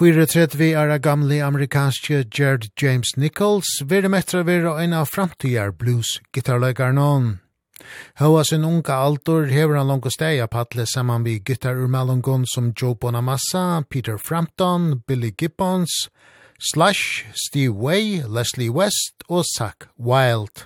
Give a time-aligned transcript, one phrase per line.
[0.00, 5.74] Fyre tret vi er gamle amerikanske Jared James Nichols, vere metra være en av framtidjar
[5.76, 7.26] blues-gitarløygar noen.
[8.16, 13.82] Hava sin unga altor hever han langt steg patle saman vi gitarurmalungon som Joe Bonamassa,
[13.90, 16.08] Peter Frampton, Billy Gibbons,
[16.72, 20.64] Slash, Steve Way, Leslie West og Zach Wild.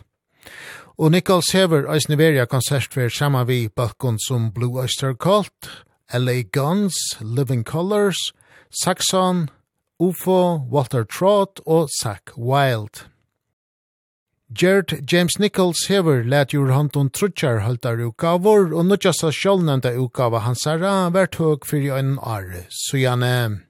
[0.95, 5.73] Og Nichols hever Øysneveria konsertver saman vi balkon som Blue Oyster Cult,
[6.15, 8.31] LA Guns, Living Colors,
[8.75, 9.51] Saxon,
[10.01, 13.05] UFO, Walter Trott og Zach Wild.
[14.53, 21.09] Gert James Nichols hever let jur hantun trutjar haltar ukavor, og nutjasa sjálfnenda ukava hansara
[21.15, 23.63] vært høg fyrir ein are, så gjerne.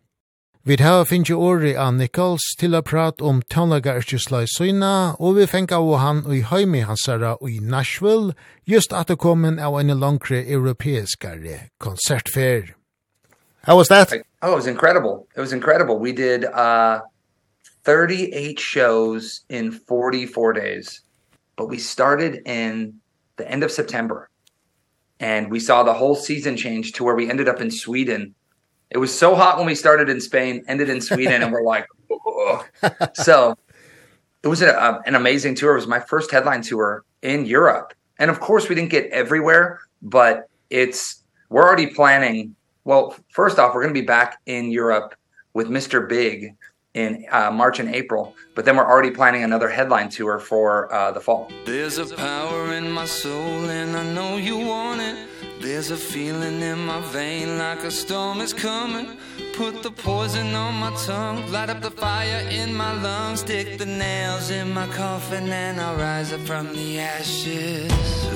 [0.65, 5.47] Vi har finnje åri av Nichols til å prate om tannlaga yrkislai søyna, og vi
[5.47, 8.33] fengt av han i heimi hansara i Nashville,
[8.65, 12.73] just at det kom av en langre europeiskare konsertfer.
[13.65, 14.11] How was that?
[14.11, 14.23] Hey.
[14.45, 15.27] Oh, it was incredible.
[15.35, 15.99] It was incredible.
[15.99, 17.01] We did uh
[17.85, 21.01] 38 shows in 44 days.
[21.57, 23.01] But we started in
[23.37, 24.29] the end of September.
[25.19, 28.35] And we saw the whole season change to where we ended up in Sweden.
[28.91, 31.87] It was so hot when we started in Spain, ended in Sweden and we're like
[33.15, 33.57] so
[34.43, 35.73] it was a, a, an amazing tour.
[35.73, 37.95] It was my first headline tour in Europe.
[38.19, 42.55] And of course we didn't get everywhere, but it's we're already planning
[42.85, 45.15] Well, first off, we're going to be back in Europe
[45.55, 46.07] with Mr.
[46.07, 46.55] Big
[46.93, 51.11] in uh, March and April, but then we're already planning another headline tour for uh,
[51.11, 51.51] the fall.
[51.65, 55.29] There's a power in my soul and I know you want it.
[55.61, 59.17] There's a feeling in my vein like a storm is coming.
[59.57, 61.49] Put the poison on my tongue.
[61.53, 63.41] Light up the fire in my lungs.
[63.41, 67.89] Stick the nails in my coffin And I'll rise up from the ashes.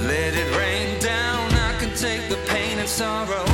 [0.07, 1.53] Let it rain down.
[1.55, 3.45] I can take the pain and sorrow.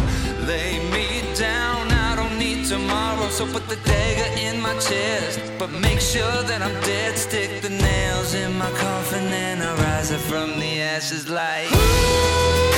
[0.46, 1.90] Lay me down.
[1.90, 3.28] I don't need tomorrow.
[3.30, 5.40] So put the dagger in my chest.
[5.58, 7.16] But make sure that I'm dead.
[7.16, 12.73] Stick the nails in my coffin And I'll rise up from the ashes like Ooh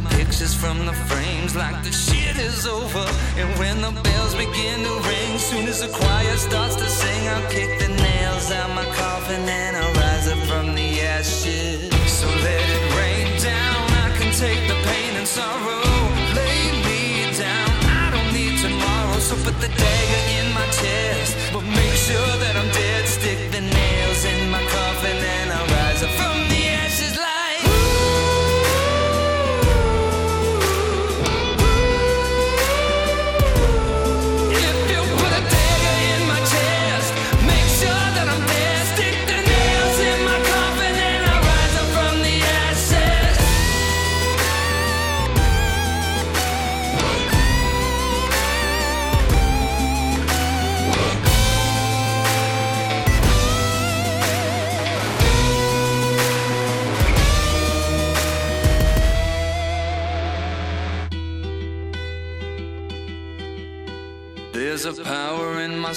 [0.00, 3.04] my pictures from the frames like the shit is over.
[3.36, 7.50] And when the bells begin to ring soon as the choir starts to sing I'll
[7.50, 11.90] kick the nails out my coffin and I'll rise up from the ashes.
[12.18, 15.82] So let it rain down I can take the pain and sorrow.
[16.38, 17.70] Lay me down
[18.02, 19.18] I don't need tomorrow.
[19.18, 22.70] So put the dagger in my chest but make sure that I'm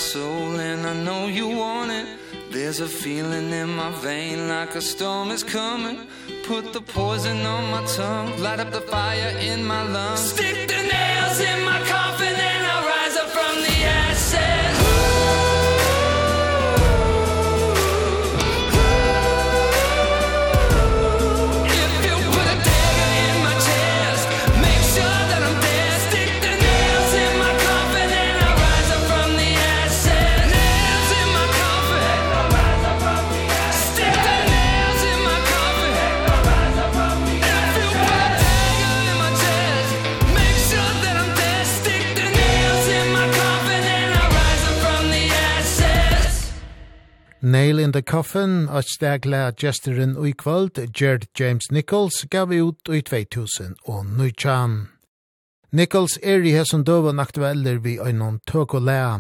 [0.02, 2.08] soul and I know you want it.
[2.50, 6.08] There's a feeling in my vein like a storm is coming.
[6.44, 10.34] Put the poison on my tongue Light up the fire in my lungs.
[10.34, 12.01] Stick the nails in my car
[47.52, 53.76] Nail in the Coffin, og stegla gesteren uikvald, Gerd James Nichols, gav ut ui 2000
[53.86, 54.88] og nøytjan.
[55.72, 59.20] Nichols er i hesson døven aktueller vi øynon tøk og lea.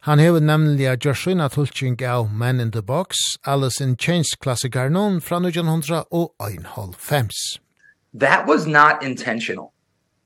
[0.00, 5.36] Han hever nemlig a Joshua Tulching av Man in the Box, Alice in Chains-klassikarnon fra
[5.36, 7.30] 1900 og 1905.
[8.14, 9.72] That was not intentional.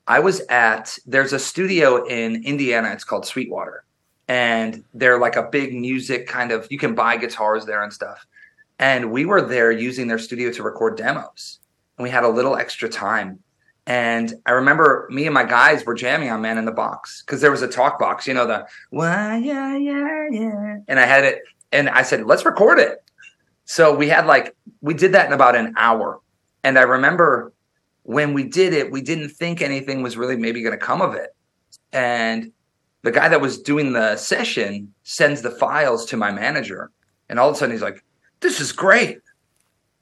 [0.07, 3.86] I was at, there's a studio in Indiana, it's called Sweetwater
[4.27, 8.25] and they're like a big music kind of you can buy guitars there and stuff.
[8.79, 11.59] And we were there using their studio to record demos.
[11.97, 13.39] And we had a little extra time.
[13.85, 17.39] And i remember me and my guys were jamming on man in the box cuz
[17.39, 20.77] there was a talk box you know the why yeah yeah yeah.
[20.89, 23.01] And i had it and i said let's record it.
[23.63, 26.19] So we had like we did that in about an hour.
[26.65, 27.53] And i remember
[28.03, 31.15] when we did it we didn't think anything was really maybe going to come of
[31.15, 31.33] it.
[31.93, 32.51] And
[33.07, 36.91] the guy that was doing the session sends the files to my manager
[37.29, 38.03] and all of a sudden he's like
[38.41, 39.19] this is great.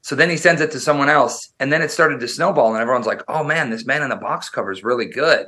[0.02, 2.82] So then he sends it to someone else and then it started to snowball and
[2.82, 5.46] everyone's like oh man this man in the box cover is really good.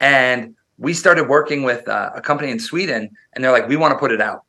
[0.00, 3.92] And we started working with uh, a company in Sweden and they're like we want
[3.92, 4.44] to put it out.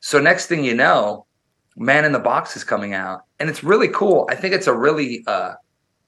[0.00, 1.26] So next thing you know
[1.76, 4.26] man in the box is coming out and it's really cool.
[4.30, 5.52] I think it's a really uh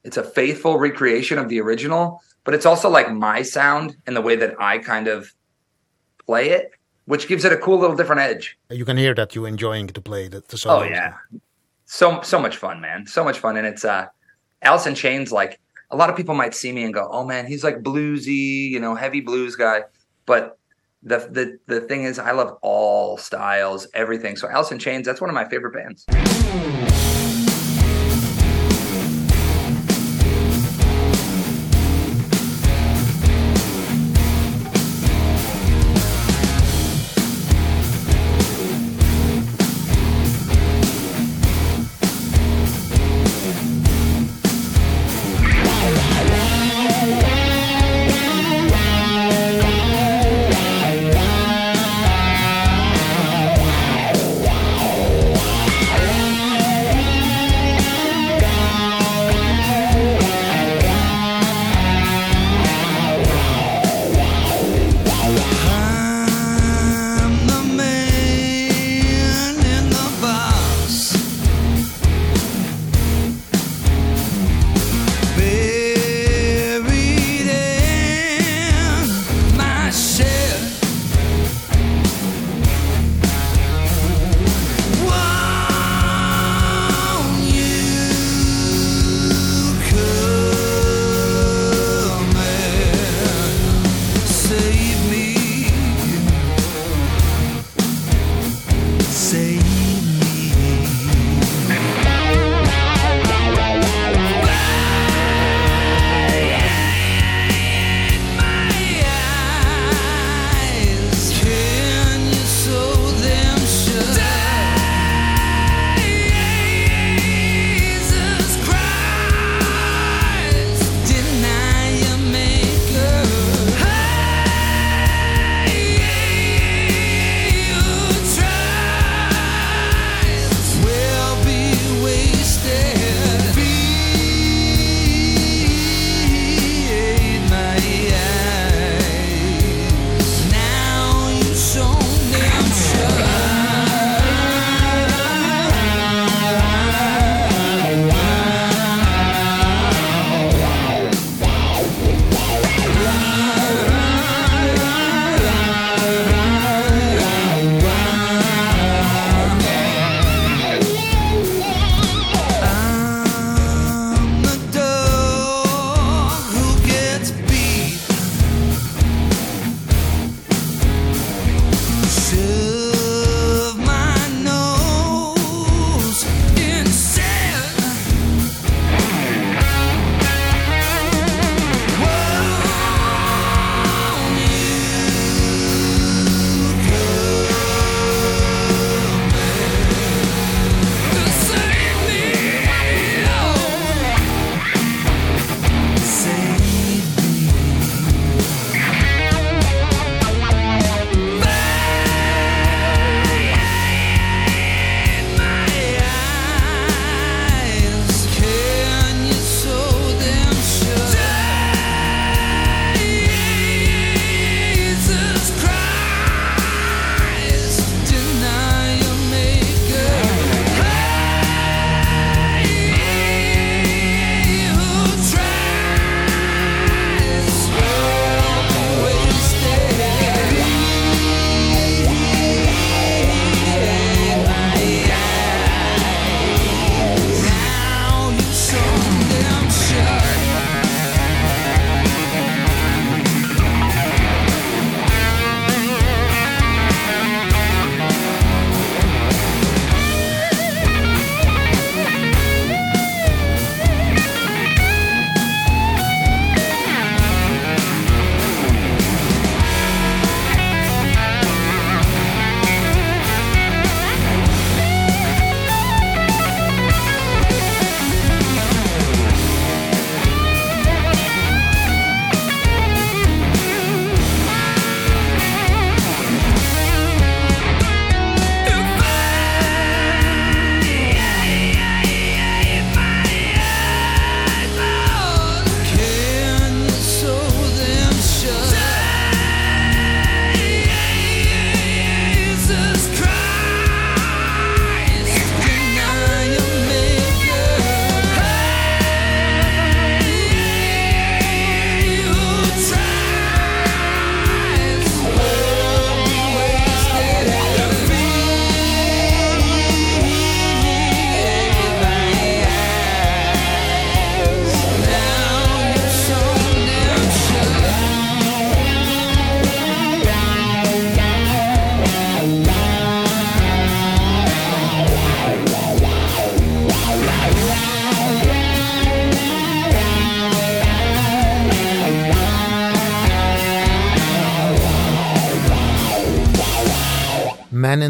[0.05, 4.22] it's a faithful recreation of the original but it's also like my sound and the
[4.22, 5.31] way that i kind of
[6.26, 6.73] play it,
[7.06, 8.58] which gives it a cool little different edge.
[8.70, 10.82] You can hear that you enjoying to play the, the song.
[10.82, 11.14] Oh yeah.
[11.84, 13.06] So so much fun, man.
[13.06, 14.06] So much fun and it's uh
[14.62, 17.46] Alice in Chains like a lot of people might see me and go, "Oh man,
[17.46, 19.82] he's like bluesy, you know, heavy blues guy."
[20.26, 20.58] But
[21.02, 24.37] the the the thing is I love all styles, everything.
[24.37, 26.05] So Alice in Chains, that's one of my favorite bands.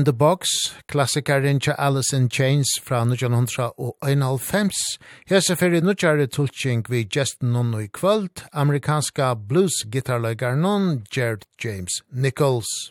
[0.07, 0.47] the Box,
[0.89, 4.99] klassikaren til Alice in Chains fra 1991.
[5.27, 12.91] Hese fyrir nudjare tulking vi gesten nun i kvöld, amerikanska blues-gitarløygar nun, Jared James Nichols.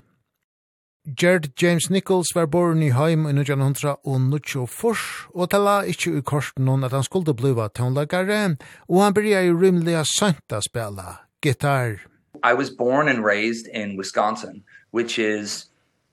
[1.21, 4.95] Jared James Nichols var born i heim i 1924,
[5.35, 8.57] og tala ikkje i korsen nun at han skulle bliva tonlagare,
[8.89, 10.03] og han byrja i rymliga
[10.51, 11.99] a spela gitar.
[12.43, 15.69] I was born and raised in Wisconsin, which is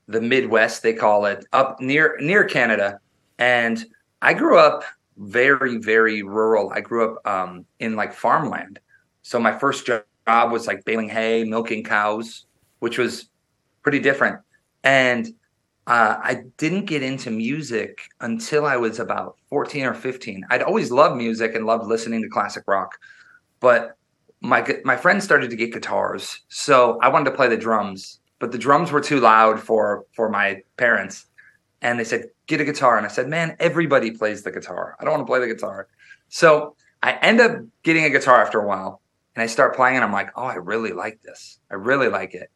[0.09, 2.99] the Midwest they call it up near near Canada
[3.39, 3.85] and
[4.21, 4.85] I grew up
[5.17, 6.71] very very rural.
[6.75, 8.81] I grew up um in like farmland.
[9.23, 12.47] So my first job was like baling hay, milking cows,
[12.81, 13.29] which was
[13.83, 14.41] pretty different.
[14.85, 15.27] And
[15.87, 20.45] uh I didn't get into music until I was about 14 or 15.
[20.51, 22.99] I'd always loved music and loved listening to classic rock,
[23.61, 23.97] but
[24.41, 26.41] my my friends started to get guitars.
[26.49, 30.29] So I wanted to play the drums but the drums were too loud for for
[30.29, 31.27] my parents
[31.81, 35.05] and they said get a guitar and I said man everybody plays the guitar I
[35.05, 35.87] don't want to play the guitar
[36.29, 37.53] so I end up
[37.85, 39.01] getting a guitar after a while
[39.37, 42.35] and I start playing and I'm like oh I really like this I really like
[42.35, 42.51] it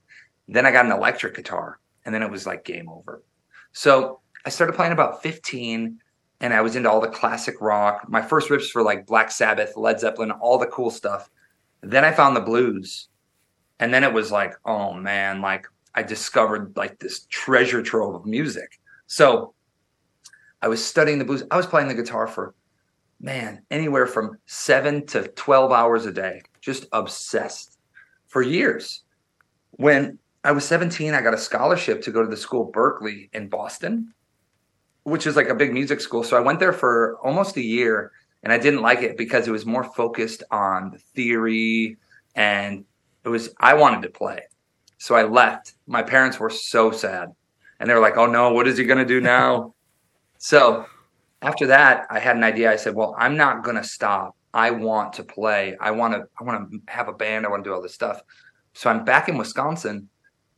[0.48, 3.22] then I got an electric guitar and then it was like game over
[3.70, 6.00] so I started playing about 15
[6.40, 8.06] and I was into all the classic rock.
[8.08, 11.30] My first riffs were like Black Sabbath, Led Zeppelin, all the cool stuff.
[11.80, 13.08] Then I found the blues.
[13.78, 15.66] And then it was like, oh man, like
[15.96, 18.78] I discovered like this treasure trove of music.
[19.06, 19.54] So
[20.62, 21.42] I was studying the blues.
[21.50, 22.54] I was playing the guitar for
[23.20, 27.78] man, anywhere from 7 to 12 hours a day, just obsessed
[28.26, 29.02] for years.
[29.72, 33.48] When I was 17, I got a scholarship to go to the school Berkeley in
[33.48, 34.12] Boston,
[35.04, 36.22] which is like a big music school.
[36.22, 38.12] So I went there for almost a year
[38.42, 41.96] and I didn't like it because it was more focused on the theory
[42.34, 42.84] and
[43.24, 44.42] it was I wanted to play.
[44.98, 45.74] So I left.
[45.86, 47.32] My parents were so sad.
[47.78, 49.74] And they were like, "Oh no, what is he going to do now?"
[50.38, 50.86] so,
[51.42, 52.72] after that, I had an idea.
[52.72, 54.34] I said, "Well, I'm not going to stop.
[54.54, 55.76] I want to play.
[55.80, 57.44] I want to I want to have a band.
[57.44, 58.22] I want to do all this stuff."
[58.72, 60.08] So I'm back in Wisconsin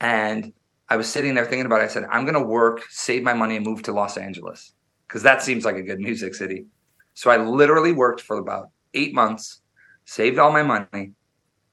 [0.00, 0.52] and
[0.88, 1.85] I was sitting there thinking about it.
[1.85, 4.75] I said, "I'm going to work, save my money and move to Los Angeles."
[5.09, 6.66] Cuz that seems like a good music city.
[7.14, 9.62] So I literally worked for about 8 months,
[10.04, 11.12] saved all my money,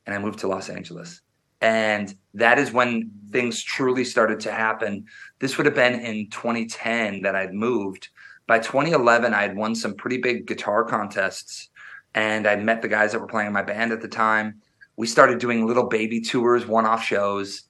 [0.06, 1.22] and I moved to Los Angeles
[1.66, 5.04] and that is when things truly started to happen.
[5.40, 8.10] This would have been in 2010 that I'd moved.
[8.46, 11.70] By 2011 I had won some pretty big guitar contests
[12.14, 14.62] and I met the guys that were playing in my band at the time.
[14.96, 17.64] We started doing little baby tours one off shows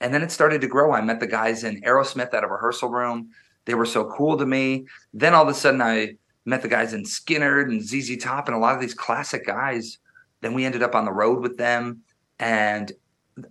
[0.00, 0.94] and then it started to grow.
[0.94, 3.28] I met the guys in Aerosmith at a rehearsal room.
[3.66, 4.86] They were so cool to me.
[5.12, 6.14] Then all of a sudden I
[6.46, 9.98] met the guys in Skinner and ZZ Top and a lot of these classic guys.
[10.40, 12.04] Then we ended up on the road with them
[12.38, 12.90] and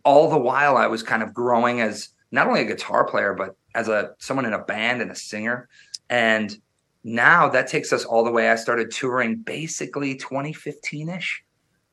[0.04, 3.56] all the while I was kind of growing as not only a guitar player but
[3.76, 5.70] as a someone in a band and a singer.
[6.10, 6.56] And
[7.04, 8.50] now that takes us all the way.
[8.50, 11.42] I started touring basically 2015ish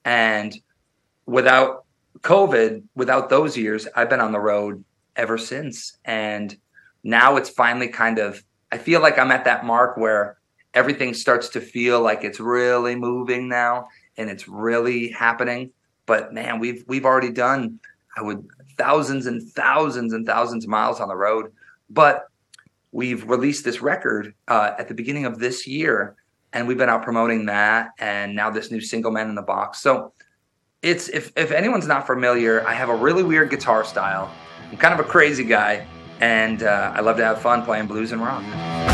[0.05, 0.57] and
[1.27, 1.85] without
[2.21, 4.85] covid without those years I've been on the road
[5.17, 5.99] ever since.
[6.05, 6.57] And
[7.03, 8.43] now it's finally kind of
[8.73, 10.39] I feel like I'm at that mark where
[10.75, 15.73] everything starts to feel like it's really moving now and it's really happening
[16.11, 17.79] but man we've we've already done
[18.17, 18.43] i would
[18.81, 21.53] thousands and thousands and thousands of miles on the road.
[21.91, 22.29] But
[22.93, 26.17] we've released this record uh at the beginning of this year
[26.55, 29.83] and we've been out promoting that and now this new single man in the box.
[29.83, 30.13] So
[30.83, 34.33] it's if if anyone's not familiar i have a really weird guitar style.
[34.71, 35.87] I'm kind of a crazy guy
[36.21, 38.90] and uh i love to have fun playing blues and rock.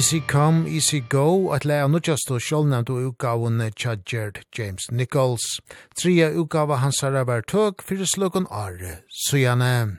[0.00, 5.44] Easy Come, Easy Go, at leia nudjast og sjålnevnt og utgavun Chadjerd James Nichols.
[5.92, 9.98] Tria utgava hans har vært tøk, fyrir slukken are, sujane.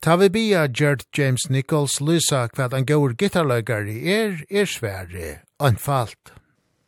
[0.00, 6.32] Ta vi bia Gerd James Nichols lysa hva an gaur gitarløygari er, er svære, anfalt.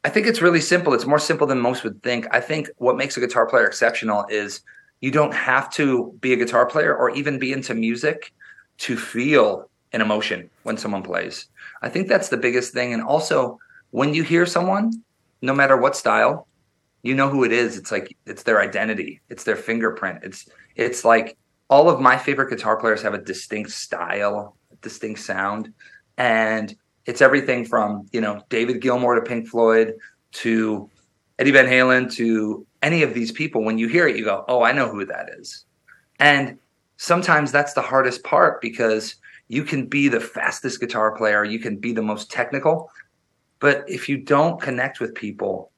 [0.03, 0.95] I think it's really simple.
[0.95, 2.25] It's more simple than most would think.
[2.33, 4.63] I think what makes a guitar player exceptional is
[5.03, 8.33] you don't have to be a guitar player or even be into music
[8.79, 11.49] to feel an emotion when someone plays.
[11.83, 12.93] I think that's the biggest thing.
[12.93, 13.59] And also
[13.91, 14.93] when you hear someone
[15.41, 16.49] no matter what style
[17.03, 17.77] you know who it is.
[17.77, 19.21] It's like it's their identity.
[19.29, 20.21] It's their fingerprint.
[20.23, 21.37] It's it's like
[21.71, 25.73] all of my favorite guitar players have a distinct style a distinct sound.
[26.17, 26.75] And
[27.07, 29.95] it's everything from you know David Gilmour to Pink Floyd
[30.33, 30.91] to
[31.39, 33.63] Eddie Van Halen to any of these people.
[33.65, 35.65] When you hear it you go oh I know who that is.
[36.21, 36.59] And
[36.97, 39.17] sometimes that's the hardest part because
[39.49, 42.91] you can be the fastest guitar player, you can be the most technical,
[43.59, 45.73] but if you don't connect with people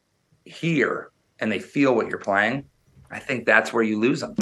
[0.45, 2.65] here and they feel what you're playing,
[3.11, 4.35] I think that's where you lose them.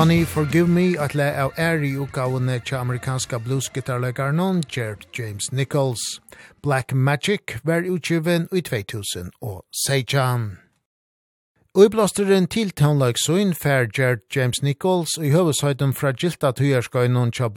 [0.00, 3.38] Honey, Forgive Me, at le av æri utgavene til amerikanska
[4.32, 6.20] non Jared James Nichols.
[6.62, 10.56] Black Magic var utgiven i 2000 og Seijan.
[11.74, 17.48] Og i blåsteren til Townlagsøyn fær Jared James Nichols i høvesøyden fra Gilta Tøyerskøynon tja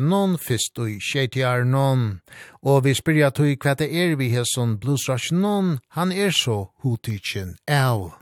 [0.00, 2.20] non fyrst og tjeitjarnon.
[2.62, 8.19] Og vi spyrja tøy hva det er vi hesson bluesrasjonon, han er så hotitjen av.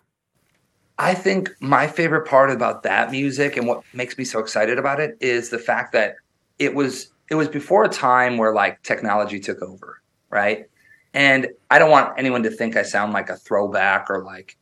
[0.98, 4.98] I think my favorite part about that music and what makes me so excited about
[4.98, 6.16] it is the fact that
[6.58, 10.66] it was it was before a time where like technology took over, right?
[11.14, 14.56] And I don't want anyone to think I sound like a throwback or like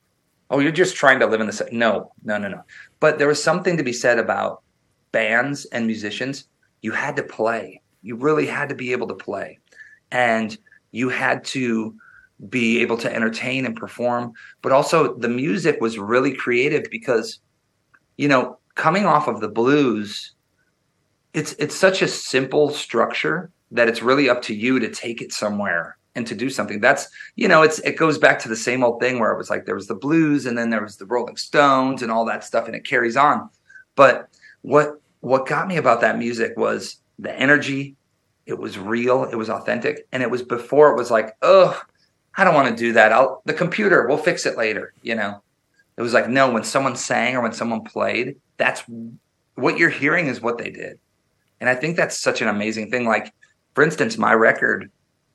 [0.51, 2.62] oh you're just trying to live in the no, no, no, no.
[3.01, 4.62] But there was something to be said about
[5.12, 6.44] bands and musicians.
[6.83, 7.81] You had to play.
[8.03, 9.59] You really had to be able to play.
[10.12, 10.57] And
[10.92, 11.96] you had to
[12.49, 14.33] be able to entertain and perform.
[14.62, 17.40] But also the music was really creative because
[18.16, 20.35] you know coming off of the blues
[21.37, 25.33] it's it's such a simple structure that it's really up to you to take it
[25.33, 26.81] somewhere and to do something.
[26.81, 29.51] That's you know it's it goes back to the same old thing where it was
[29.51, 32.42] like there was the blues and then there was the rolling stones and all that
[32.42, 33.51] stuff and it carries on.
[33.94, 34.29] But
[34.62, 37.96] what what got me about that music was the energy.
[38.46, 39.25] It was real.
[39.25, 40.07] It was authentic.
[40.12, 41.77] And it was before it was like ugh
[42.37, 43.12] I don't want to do that.
[43.12, 45.42] I'll the computer, we'll fix it later, you know.
[45.96, 48.83] It was like no, when someone sang or when someone played, that's
[49.55, 50.99] what you're hearing is what they did.
[51.61, 53.33] And I think that's such an amazing thing like
[53.75, 54.90] for instance, my record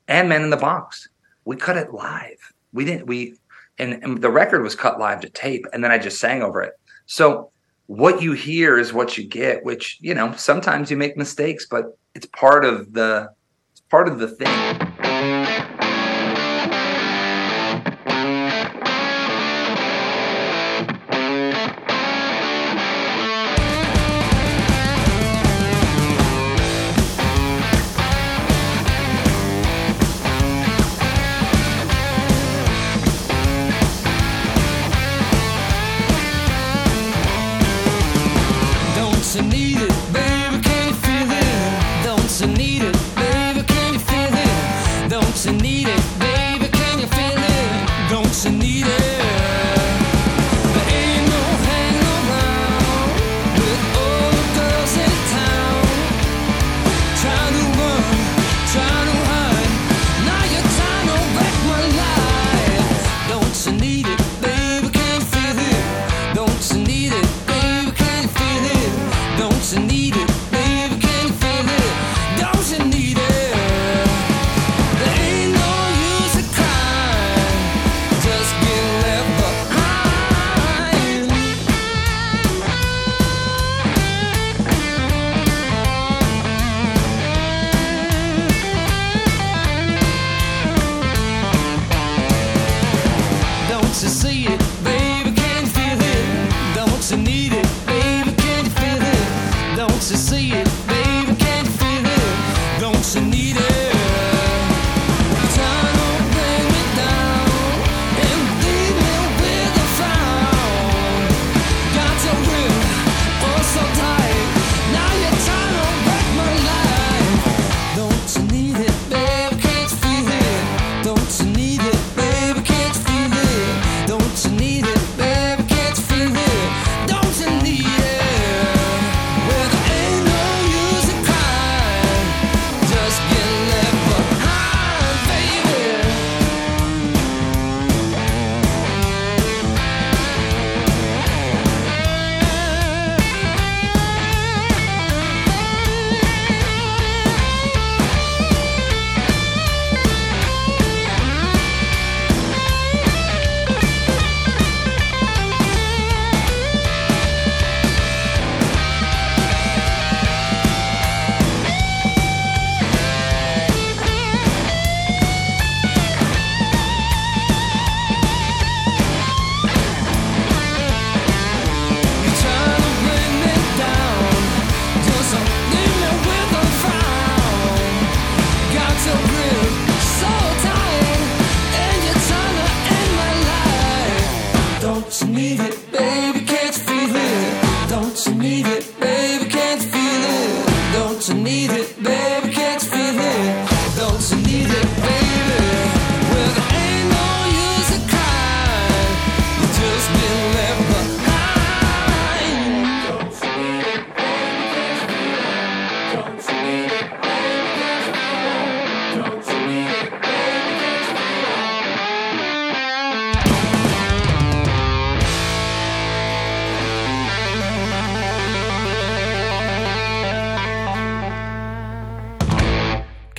[0.08, 1.08] and Men in the Box.
[1.44, 2.38] We cut it live.
[2.72, 3.34] We didn't we
[3.78, 6.62] and, and the record was cut live to tape and then I just sang over
[6.62, 6.74] it.
[7.06, 7.50] So
[7.86, 11.98] what you hear is what you get, which, you know, sometimes you make mistakes, but
[12.14, 13.30] it's part of the
[13.72, 14.91] it's part of the thing.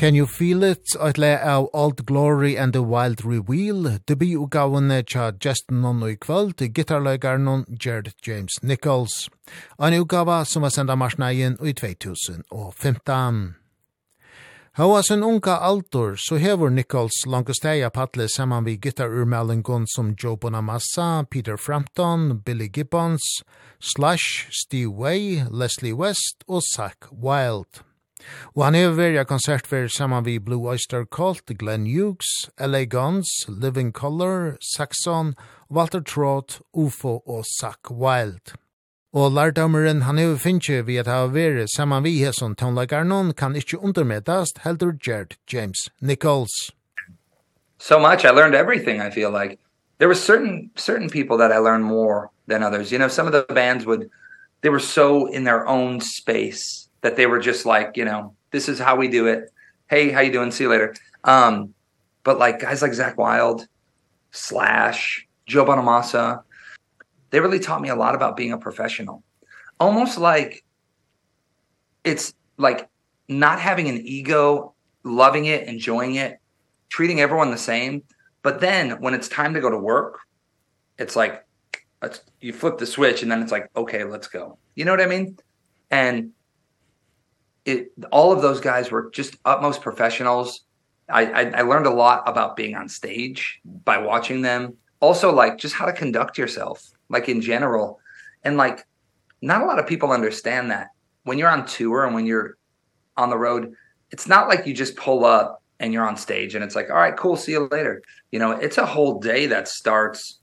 [0.04, 5.30] Can You Feel It, eit le av Old Glory and the Wild Reveal, debutgavene tja
[5.39, 9.30] Justin Nonno i kvöld, gitarløygarnon Jared James Nichols.
[9.80, 13.56] Ein utgava som var senda marsnægin i 2015.
[14.76, 21.24] Hva sin unga altor, så hever Nichols langustæja patle saman við gitarurmelingon som Joe Bonamassa,
[21.32, 23.24] Peter Frampton, Billy Gibbons,
[23.80, 27.86] Slash, Steve Way, Leslie West og Zach Wild.
[28.55, 33.29] Og han er verja konsert veri saman vi Blue Oyster Cult, Glenn Hughes, LA Guns,
[33.47, 35.36] Living Color, Saxon,
[35.69, 38.53] Walter Trott, UFO og Zach Wild.
[39.13, 43.77] Og lærdomeren han er finnje vi at ha veri saman vi hesson tonlagarnon kan ikkje
[43.77, 46.71] undermedast heldur Gerd James Nichols.
[47.77, 49.59] So much I learned everything I feel like.
[49.99, 52.91] There were certain certain people that I learned more than others.
[52.91, 54.09] You know, some of the bands would
[54.62, 58.68] they were so in their own space that they were just like, you know, this
[58.68, 59.52] is how we do it.
[59.88, 60.50] Hey, how you doing?
[60.52, 60.96] See you later.
[61.26, 61.74] Um,
[62.24, 63.68] but like guys like Zach Wild,
[64.32, 66.42] Slash, Joe Bonamassa,
[67.30, 69.22] they really taught me a lot about being a professional.
[69.80, 70.63] Almost like
[72.04, 72.88] it's like
[73.28, 76.39] not having an ego, loving it, enjoying it,
[76.88, 78.04] treating everyone the same.
[78.44, 80.20] But then when it's time to go to work,
[80.98, 81.46] it's like
[82.02, 84.58] let's you flip the switch and then it's like okay, let's go.
[84.76, 85.38] You know what I mean?
[85.92, 86.32] And
[87.65, 90.62] it all of those guys were just utmost professionals.
[91.10, 94.76] I I I learned a lot about being on stage by watching them.
[94.99, 97.99] Also like just how to conduct yourself like in general.
[98.43, 98.86] And like
[99.41, 100.89] not a lot of people understand that.
[101.23, 102.58] When you're on tour and when you're
[103.15, 103.73] on the road,
[104.12, 106.97] it's not like you just pull up and you're on stage and it's like, "All
[106.97, 110.39] right, cool, see you later." You know, it's a whole day that starts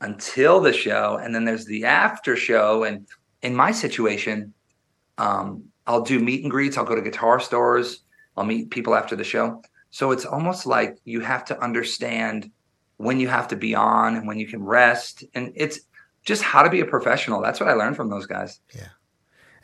[0.00, 3.06] until the show and then there's the after show and
[3.42, 4.52] in my situation
[5.18, 8.02] um I'll do meet and greets, I'll go to guitar stores,
[8.36, 9.62] I'll meet people after the show.
[9.90, 12.50] So it's almost like you have to understand
[12.98, 15.80] when you have to be on and when you can rest and it's
[16.24, 17.40] just how to be a professional.
[17.40, 18.60] That's what I learned from those guys.
[18.76, 18.88] Yeah.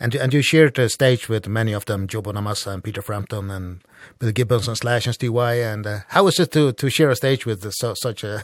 [0.00, 3.50] And and you shared the stage with many of them, Joe Bonamassa and Peter Frampton
[3.50, 3.82] and
[4.18, 7.10] Bill Gibbons and Slash and Stevie Y and uh, how is it to to share
[7.10, 8.42] a stage with so, such a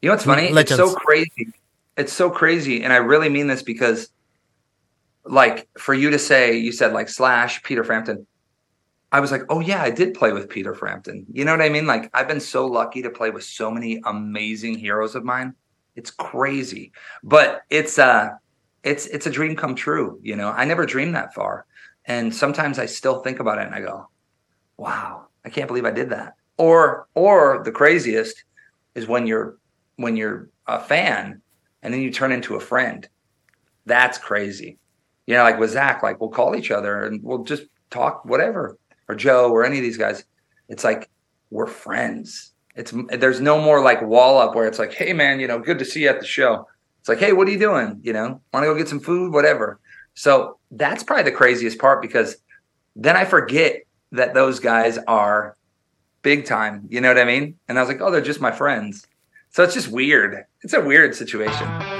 [0.00, 0.50] You know what's funny?
[0.50, 0.80] Legends.
[0.80, 1.52] It's so crazy.
[1.98, 4.08] It's so crazy and I really mean this because
[5.24, 8.26] like for you to say you said like slash Peter Frampton.
[9.12, 11.26] I was like oh yeah I did play with Peter Frampton.
[11.32, 11.86] You know what I mean?
[11.86, 15.54] Like I've been so lucky to play with so many amazing heroes of mine.
[15.96, 16.92] It's crazy.
[17.22, 18.30] But it's uh
[18.82, 20.50] it's it's a dream come true you know?
[20.50, 21.66] I never dreamed that far.
[22.06, 24.08] And sometimes I still think about it and I go
[24.76, 26.34] wow I can't believe I did that.
[26.56, 28.44] Or or the craziest
[28.94, 29.58] is when you're
[29.96, 31.42] when you're a fan
[31.82, 33.08] and then you turn into a friend.
[33.86, 34.78] That's crazy
[35.30, 38.76] you know like with Zach like we'll call each other and we'll just talk whatever
[39.08, 40.24] or Joe or any of these guys.
[40.68, 41.08] It's like
[41.52, 42.52] we're friends.
[42.74, 45.78] It's there's no more like wall up where it's like hey man you know good
[45.78, 46.66] to see you at the show.
[46.98, 48.00] It's like hey what are you doing?
[48.02, 49.32] You know want to go get some food?
[49.32, 49.78] Whatever.
[50.14, 52.36] So that's probably the craziest part because
[52.96, 55.56] then i forget that those guys are
[56.22, 56.88] big time.
[56.90, 57.56] You know what i mean?
[57.68, 59.06] And i was like oh they're just my friends.
[59.50, 60.44] So it's just weird.
[60.62, 61.99] It's a weird situation.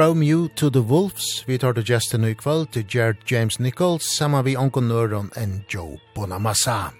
[0.00, 4.06] From You to the Wolves, vi tar til gesten i kveld til Gerd James Nichols,
[4.16, 6.94] saman vi onkon nøron enn Joe Bonamassa.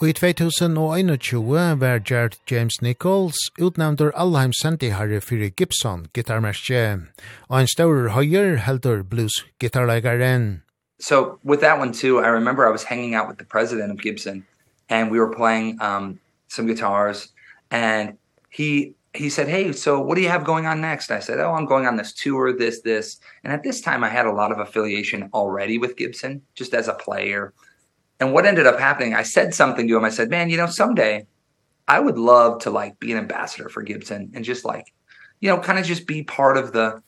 [0.00, 4.52] Og i 2021 var Gerd James Nichols utnevndur Allheim
[4.92, 7.00] Harry fyrir Gibson gitarmerskje,
[7.48, 10.62] og en større høyer heldur blues gitarleikaren.
[10.98, 13.98] So with that one too, I remember I was hanging out with the president of
[13.98, 14.46] Gibson,
[14.88, 17.28] and we were playing um, some guitars,
[17.70, 18.16] and
[18.48, 21.52] he he said, "Hey, so what do you have going on next?" I said, "Oh,
[21.52, 24.52] I'm going on this tour, this this." And at this time I had a lot
[24.52, 27.54] of affiliation already with Gibson just as a player.
[28.20, 30.04] And what ended up happening, I said something to him.
[30.04, 31.26] I said, "Man, you know, someday
[31.86, 34.92] I would love to like be an ambassador for Gibson and just like,
[35.40, 37.00] you know, kind of just be part of the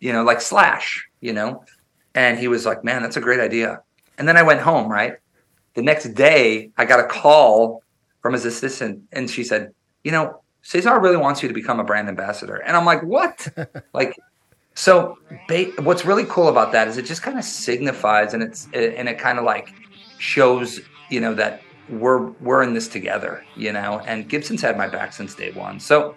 [0.00, 1.64] you know, like Slash, you know."
[2.14, 3.82] And he was like, "Man, that's a great idea."
[4.18, 5.16] And then I went home, right?
[5.74, 7.82] The next day, I got a call
[8.22, 9.74] from his assistant and she said,
[10.04, 12.56] "You know, Cesar really wants you to become a brand ambassador.
[12.56, 13.46] And I'm like, what?
[13.92, 14.18] like,
[14.74, 15.18] so
[15.80, 19.18] what's really cool about that is it just kind of signifies and it's, and it
[19.18, 19.74] kind of like
[20.18, 21.60] shows, you know, that
[21.90, 25.78] we're, we're in this together, you know, and Gibson's had my back since day one.
[25.78, 26.16] So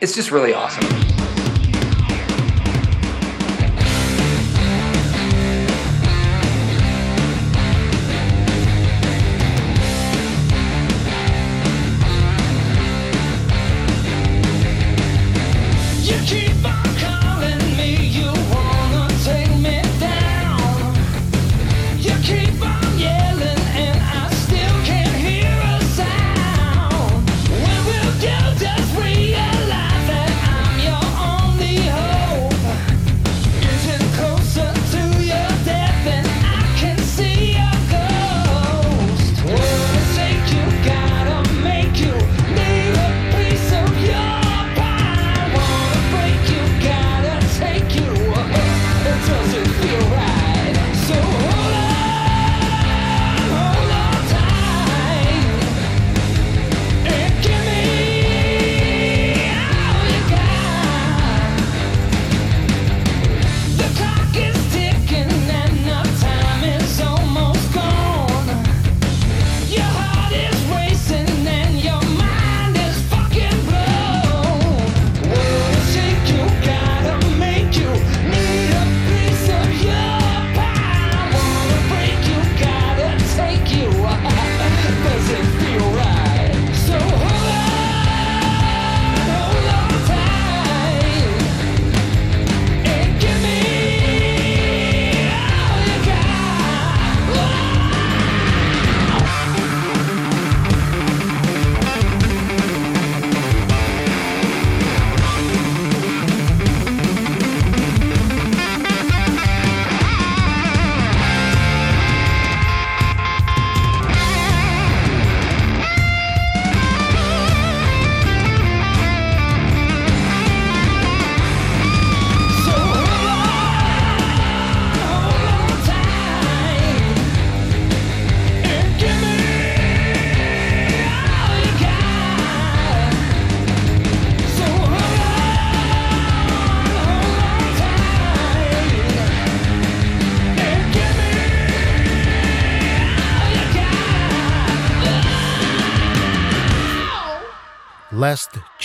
[0.00, 1.17] it's just really awesome.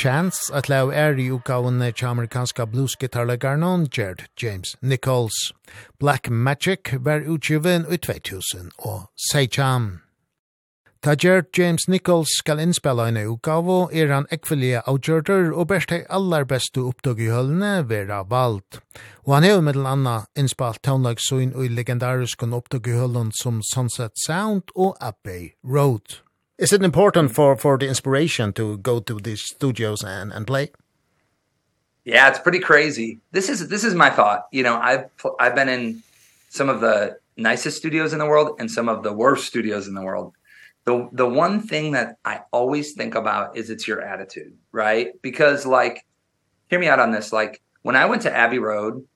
[0.04, 5.54] Chance at lau er i utgavene til amerikanska bluesgitarlegaren Jared James Nichols.
[6.00, 9.02] Black Magic var utgiven i 2000 og
[9.32, 10.02] Seicham.
[11.04, 16.02] Ta Jared James Nichols skal innspela en utgave er han ekvelige avgjørter og best hei
[16.10, 18.82] aller beste opptog i høllene vera valgt.
[19.24, 24.20] Og han er jo middel anna innspalt tånlagsøyn og legendarisk opptog i høllene som Sunset
[24.28, 26.23] Sound og Abbey Road.
[26.58, 30.72] Is it important for for the inspiration to go to these studios and and play?
[32.06, 33.20] Yeah, it's pretty crazy.
[33.32, 34.48] This is this is my thought.
[34.52, 36.04] You know, I've I've been in
[36.50, 39.96] some of the nicest studios in the world and some of the worst studios in
[39.96, 40.34] the world.
[40.86, 45.20] The the one thing that I always think about is it's your attitude, right?
[45.22, 46.06] Because like
[46.70, 49.08] hear me out on this, like when I went to Abbey Road,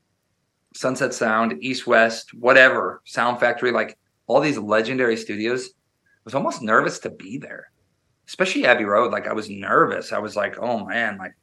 [0.74, 5.70] Sunset Sound, East West, whatever, Sound Factory, like all these legendary studios,
[6.28, 7.72] was almost nervous to be there.
[8.28, 10.12] Especially Abbey Road like I was nervous.
[10.12, 11.34] I was like oh man like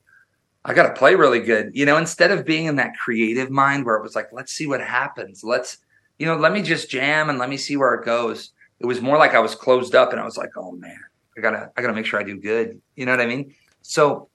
[0.63, 1.71] I got to play really good.
[1.73, 4.67] You know instead of being in that creative mind where it was like let's see
[4.67, 5.43] what happens.
[5.43, 5.79] Let's
[6.19, 8.51] you know let me just jam and let me see where it goes.
[8.79, 11.01] It was more like I was closed up and I was like oh man
[11.35, 12.79] I got to I got to make sure I do good.
[12.95, 13.55] You know what I mean?
[13.81, 14.29] So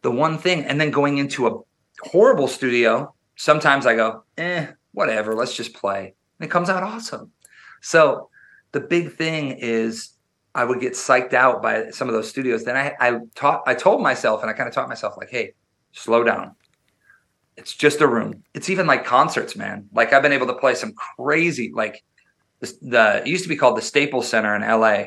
[0.00, 1.60] the one thing and then going into a
[2.00, 6.14] horrible studio sometimes I go eh whatever let's just play.
[6.38, 7.30] And it comes out awesome.
[7.82, 8.30] So
[8.72, 10.10] the big thing is
[10.54, 12.64] I would get psyched out by some of those studios.
[12.64, 15.54] Then I I taught I told myself and I kind of taught myself like, "Hey,
[15.92, 16.54] slow down.
[17.56, 18.42] It's just a room.
[18.54, 19.88] It's even like concerts, man.
[19.92, 22.02] Like I've been able to play some crazy like
[22.60, 25.04] the, the it used to be called the Staples Center in LA,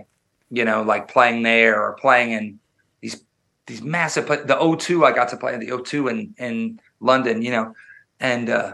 [0.52, 2.60] you know, like playing there or playing in
[3.02, 3.24] these
[3.68, 7.52] these massive the O2 I got to play in the O2 in in London, you
[7.52, 7.74] know.
[8.20, 8.74] And uh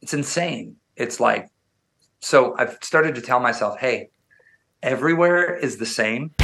[0.00, 0.76] it's insane.
[0.96, 1.50] It's like
[2.20, 4.10] so I've started to tell myself, "Hey,
[4.82, 6.34] everywhere is the same.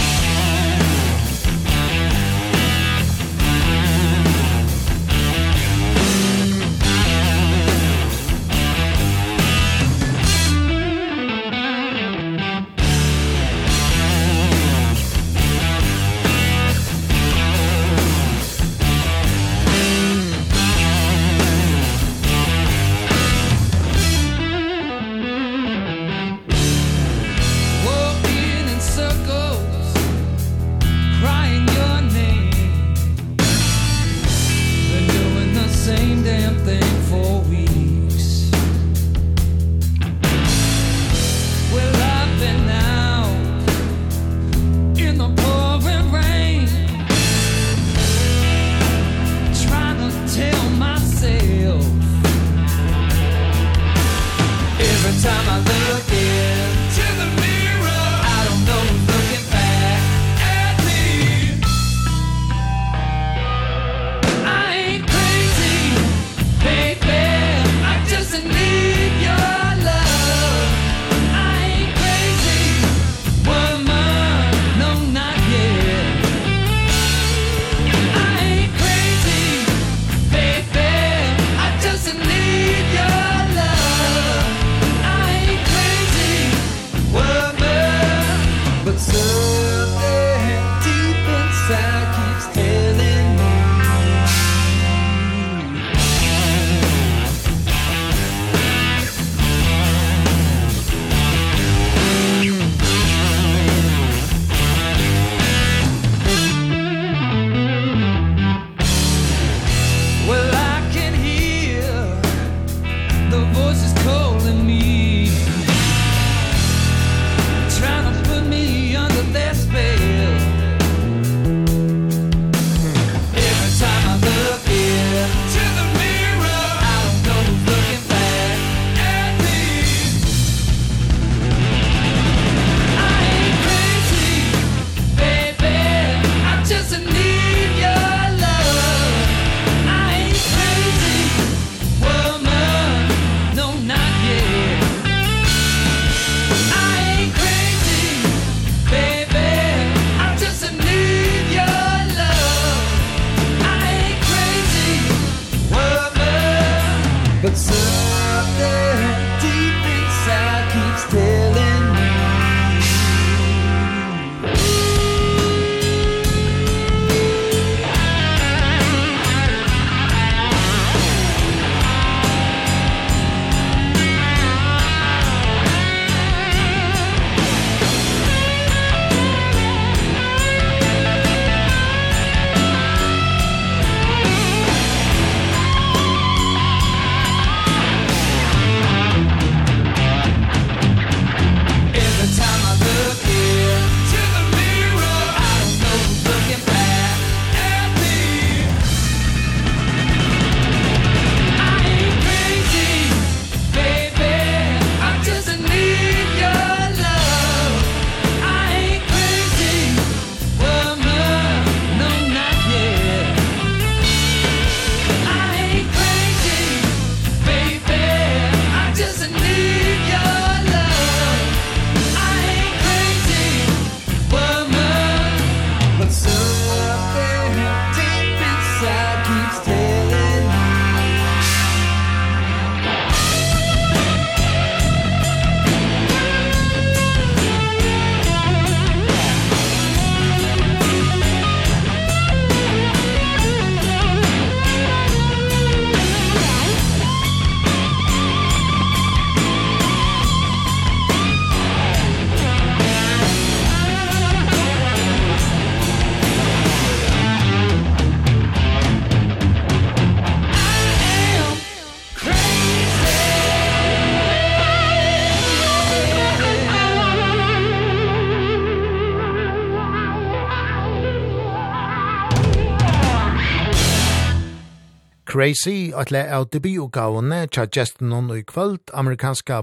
[275.44, 279.60] Gracie atle av debutgavene tja gesten hon i kvöld, amerikanska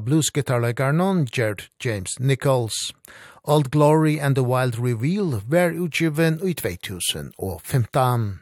[0.94, 2.94] non Jared James Nichols.
[3.46, 8.40] Old Glory and the Wild Reveal var utgiven i 2015.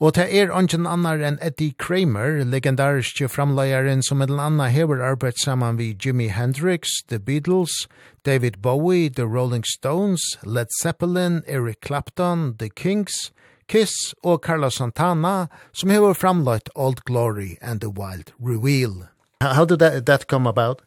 [0.00, 5.40] Og det er ungen annar enn Eddie Kramer, legendariske framleieren som en anna hever arbeid
[5.40, 7.88] saman vi Jimi Hendrix, The Beatles,
[8.26, 13.32] David Bowie, The Rolling Stones, Led Zeppelin, Eric Clapton, The Kings,
[13.70, 19.06] Kiss og Carla Santana, som hever framlagt Old Glory and the Wild Reveal.
[19.40, 20.82] How did that, that come about?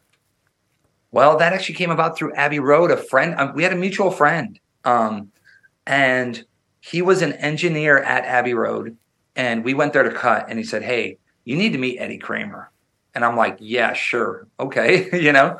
[1.10, 3.34] Well, that actually came about through Abbey Road, a friend.
[3.38, 4.60] Um, we had a mutual friend.
[4.84, 5.32] Um,
[5.86, 6.44] and
[6.80, 8.98] he was an engineer at Abbey Road.
[9.34, 10.44] And we went there to cut.
[10.50, 12.70] And he said, hey, you need to meet Eddie Kramer.
[13.14, 14.46] And I'm like, yeah, sure.
[14.60, 15.08] Okay.
[15.18, 15.58] you know?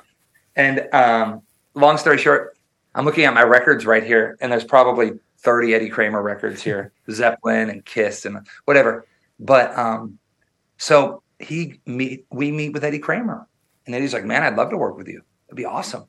[0.56, 1.40] And um,
[1.72, 2.58] long story short,
[2.94, 4.36] I'm looking at my records right here.
[4.42, 5.12] And there's probably
[5.44, 9.06] 30 Eddie Kramer records here, Zeppelin and Kiss and whatever.
[9.38, 10.18] But um
[10.78, 13.46] so he meet we meet with Eddie Kramer
[13.86, 15.22] and Eddie's like, "Man, I'd love to work with you.
[15.46, 16.06] It'd be awesome."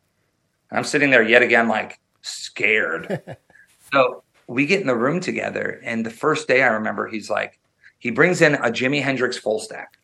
[0.71, 3.37] And I'm sitting there yet again like scared.
[3.93, 7.59] so we get in the room together and the first day I remember he's like
[7.99, 9.97] he brings in a Jimi Hendrix full stack.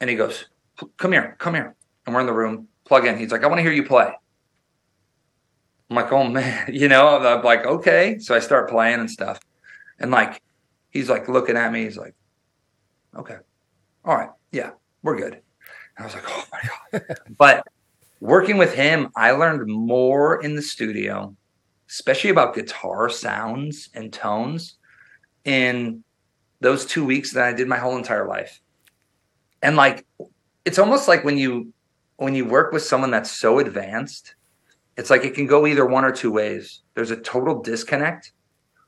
[0.00, 0.46] And he goes,
[0.98, 1.74] "Come here, come here."
[2.04, 3.16] And we're in the room, plug in.
[3.16, 4.12] He's like, "I want to hear you play."
[5.90, 8.18] I'm like, oh man, you know, I'm like, okay.
[8.18, 9.40] So I start playing and stuff.
[9.98, 10.42] And like,
[10.90, 11.84] he's like looking at me.
[11.84, 12.14] He's like,
[13.16, 13.36] okay.
[14.04, 14.30] All right.
[14.52, 14.70] Yeah,
[15.02, 15.34] we're good.
[15.34, 15.42] And
[15.98, 17.16] I was like, oh my God.
[17.38, 17.66] but
[18.20, 21.34] working with him, I learned more in the studio,
[21.88, 24.76] especially about guitar sounds and tones
[25.44, 26.02] in
[26.60, 28.60] those two weeks than I did my whole entire life.
[29.62, 30.04] And like,
[30.64, 31.72] it's almost like when you,
[32.16, 34.34] when you work with someone that's so advanced,
[34.96, 36.80] it's like it can go either one or two ways.
[36.94, 38.32] There's a total disconnect.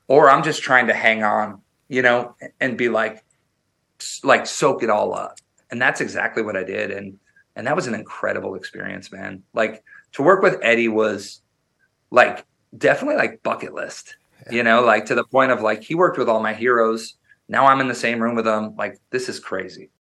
[0.07, 3.23] Or i'm just trying to hang on you know and be like
[4.23, 5.37] like soak it all up.
[5.71, 6.91] And that's exactly what i did.
[6.91, 7.19] And
[7.55, 9.43] and that was an incredible experience man.
[9.53, 9.83] Like
[10.13, 11.41] to work with eddie was
[12.09, 12.45] like
[12.77, 14.15] definitely like bucket list.
[14.47, 14.53] Yeah.
[14.53, 17.15] you know like to the point of like he worked with all my heroes.
[17.47, 19.91] Now i'm in the same room with them like this is crazy.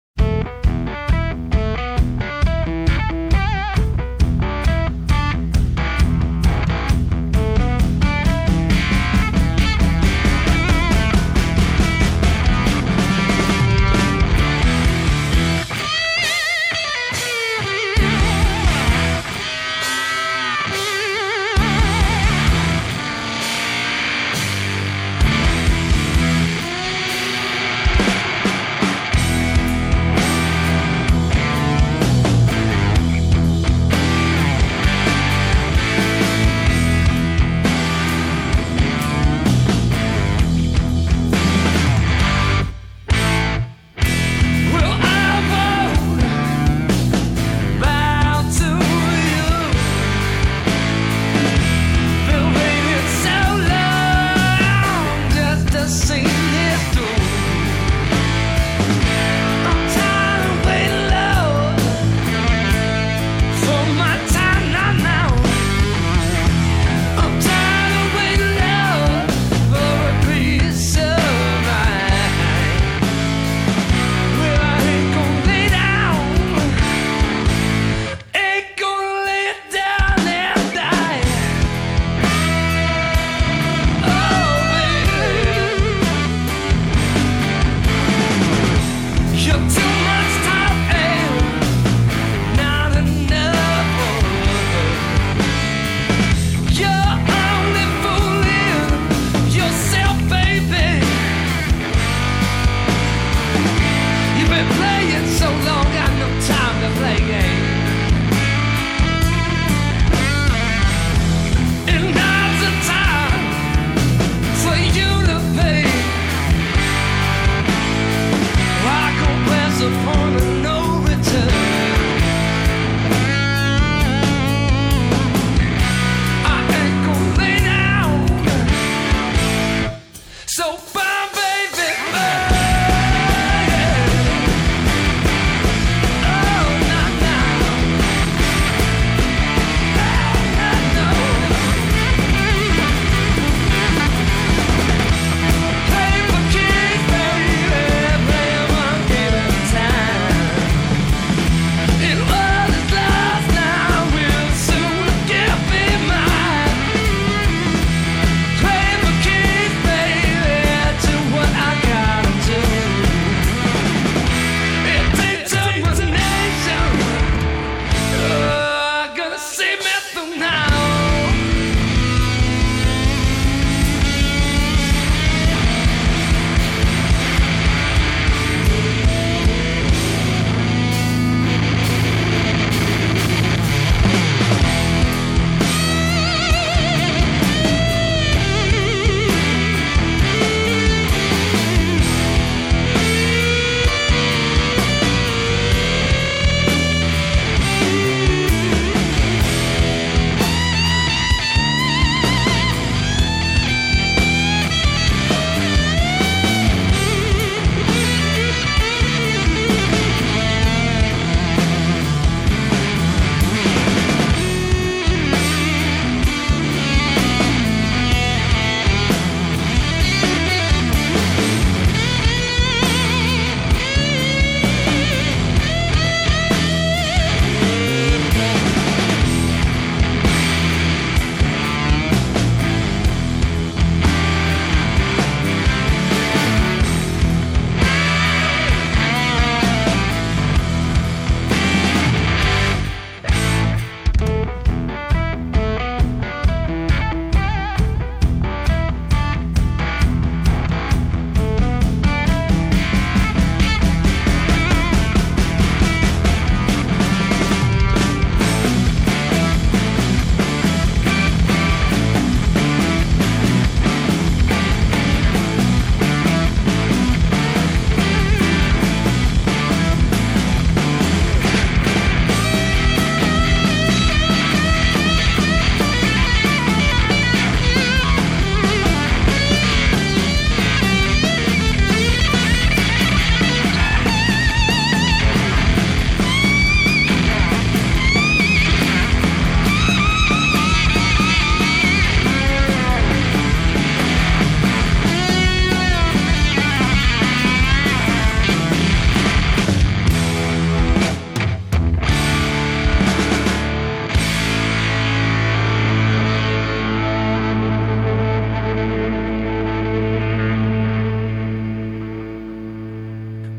[119.88, 120.47] upon a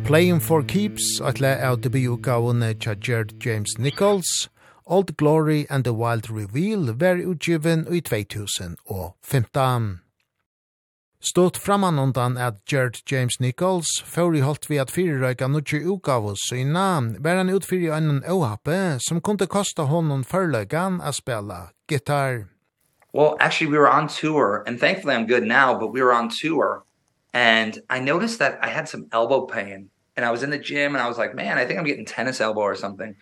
[0.10, 4.50] Playing for Keeps, at le av debutgavene tja Gerd James Nichols,
[4.88, 10.00] Old Glory and the Wild Reveal var utgiven i 2015.
[11.22, 17.02] Stått framanundan at Gerd James Nichols får i holdt vi at fyrirrøyka nutje utgavus syna,
[17.20, 22.48] var han utfyrir annan åhappe som kunde kosta honom förlögan a spela gitar.
[23.14, 26.30] Well, actually, we were on tour, and thankfully I'm good now, but we were on
[26.30, 26.82] tour,
[27.32, 30.96] and I noticed that I had some elbow pain and I was in the gym
[30.96, 33.16] and I was like, man, I think I'm getting tennis elbow or something.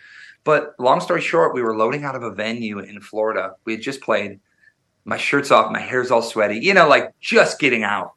[0.44, 3.54] But long story short, we were loading out of a venue in Florida.
[3.66, 4.40] We had just played.
[5.06, 8.14] My shirt's off, my hair's all sweaty, you know, like just getting out.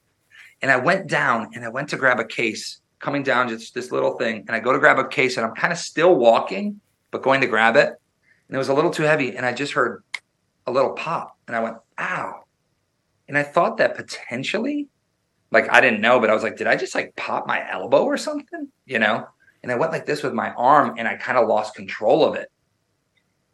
[0.63, 3.93] And I went down and I went to grab a case, coming down just this
[3.93, 6.81] little thing, and I go to grab a case and I'm kind of still walking,
[7.11, 7.89] but going to grab it.
[7.89, 10.03] And it was a little too heavy and I just heard
[10.67, 12.45] a little pop and I went, "Ow."
[13.29, 14.89] And I thought that potentially
[15.51, 18.05] like I didn't know, but I was like, did I just like pop my elbow
[18.05, 18.69] or something?
[18.87, 19.27] You know?
[19.63, 22.35] And I went like this with my arm and I kind of lost control of
[22.35, 22.51] it.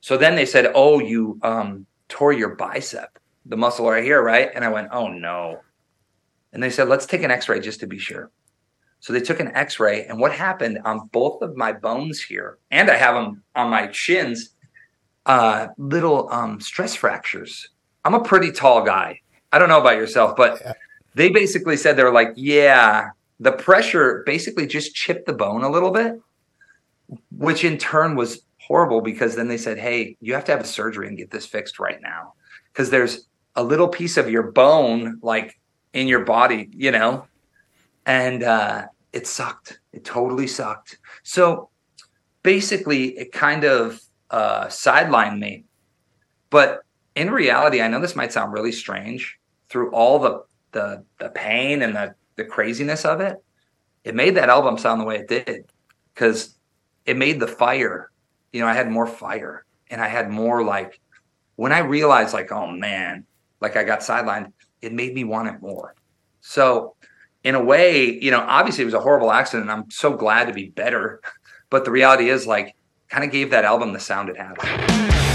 [0.00, 4.50] So then they said, "Oh, you um tore your bicep, the muscle right here, right?"
[4.54, 5.60] And I went, "Oh no."
[6.52, 8.30] And they said, "Let's take an x-ray just to be sure."
[9.00, 12.90] So they took an x-ray and what happened on both of my bones here and
[12.90, 14.50] I have them on my shins
[15.26, 17.70] uh little um stress fractures.
[18.04, 19.20] I'm a pretty tall guy.
[19.52, 20.72] I don't know about yourself, but yeah
[21.16, 23.08] they basically said they were like, yeah,
[23.40, 26.20] the pressure basically just chipped the bone a little bit,
[27.30, 30.66] which in turn was horrible because then they said, hey, you have to have a
[30.66, 32.34] surgery and get this fixed right now
[32.70, 35.58] because there's a little piece of your bone like
[35.94, 37.26] in your body, you know.
[38.04, 39.80] And uh it sucked.
[39.94, 40.98] It totally sucked.
[41.22, 41.70] So
[42.42, 45.64] basically it kind of uh sidelined me.
[46.50, 46.82] But
[47.14, 49.38] in reality, I know this might sound really strange
[49.70, 50.42] through all the
[50.76, 53.42] the the pain and the the craziness of it
[54.04, 55.64] it made that album sound the way it did
[56.14, 56.54] cuz
[57.06, 58.10] it made the fire
[58.52, 61.00] you know I had more fire and I had more like
[61.54, 63.24] when I realized like oh man
[63.62, 64.52] like I got sidelined
[64.82, 65.94] it made me want it more.
[66.42, 66.94] So
[67.42, 70.46] in a way you know obviously it was a horrible accident and I'm so glad
[70.48, 71.22] to be better
[71.70, 72.76] but the reality is like
[73.08, 75.25] kind of gave that album the sound it had.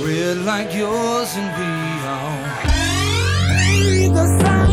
[0.00, 1.70] thrill like yours and we
[2.06, 2.68] are
[4.14, 4.67] the sun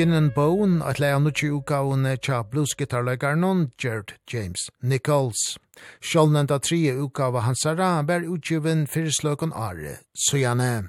[0.00, 5.58] Skin and Bone, at leia nukki utgavene tja bluesgitarlegarnon Gerd James Nichols.
[6.00, 10.88] Sjålnenda trie utgava hansara ber utgiven fyrsløkon are, sujane.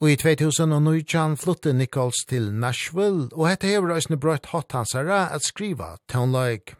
[0.00, 5.42] Og i 2019 flytte Nichols til Nashville, og hette hever eisne brøtt hatt hansara at
[5.42, 6.78] skriva tonelike.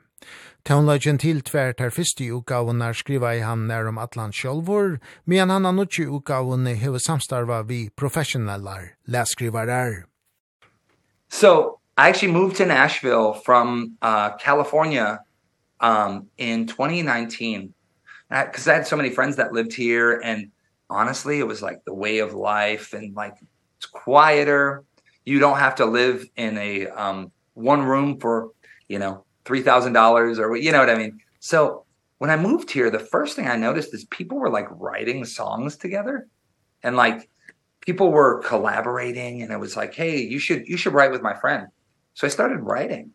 [0.62, 5.50] Tonelagen til tvert her første utgaven er skriva i han nær om Atlant Sjolvor, men
[5.50, 10.06] han har nokje utgaven hever samstarva vi professionalar lærskrivarar.
[11.28, 15.20] So, I actually moved to Nashville from uh California
[15.80, 17.72] um in 2019
[18.30, 20.50] cuz I had so many friends that lived here and
[20.90, 23.34] honestly it was like the way of life and like
[23.78, 24.84] it's quieter.
[25.24, 28.50] You don't have to live in a um one room for,
[28.88, 31.18] you know, $3,000 or you know what I mean.
[31.40, 31.84] So
[32.18, 35.76] when I moved here, the first thing I noticed is people were like writing songs
[35.76, 36.28] together
[36.82, 37.30] and like
[37.86, 41.34] people were collaborating and it was like, "Hey, you should you should write with my
[41.34, 41.68] friend."
[42.14, 43.12] So I started writing.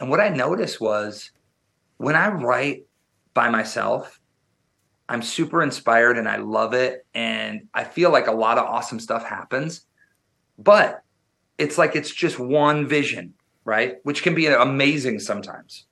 [0.00, 1.30] And what I noticed was
[1.98, 2.86] when I write
[3.34, 4.20] by myself,
[5.08, 9.00] I'm super inspired and I love it and I feel like a lot of awesome
[9.00, 9.86] stuff happens.
[10.58, 11.02] But
[11.58, 13.96] it's like it's just one vision, right?
[14.04, 15.86] Which can be amazing sometimes.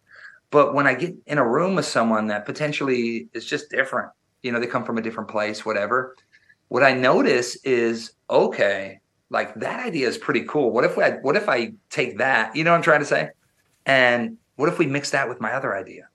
[0.51, 4.11] But when I get in a room with someone that potentially is just different,
[4.43, 6.17] you know, they come from a different place, whatever,
[6.69, 10.71] what I notice is okay, like that idea is pretty cool.
[10.71, 13.31] What if I what if I take that, you know what I'm trying to say?
[13.87, 16.09] And what if we mix that with my other idea?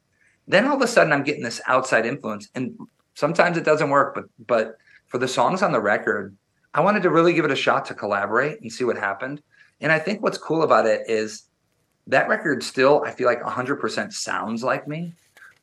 [0.48, 2.78] Then all of a sudden I'm getting this outside influence and
[3.16, 6.36] sometimes it doesn't work, but but for the songs on the record,
[6.74, 9.42] I wanted to really give it a shot to collaborate and see what happened.
[9.82, 11.44] And I think what's cool about it is
[12.08, 15.14] that record still I feel like 100% sounds like me,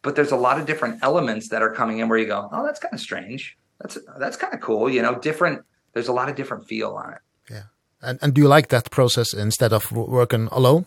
[0.00, 2.64] but there's a lot of different elements that are coming in where you go, "Oh,
[2.64, 6.28] that's kind of strange." That's that's kind of cool, you know, different there's a lot
[6.28, 7.20] of different feel on it.
[7.50, 7.62] Yeah.
[8.00, 10.86] And and do you like that process instead of working alone?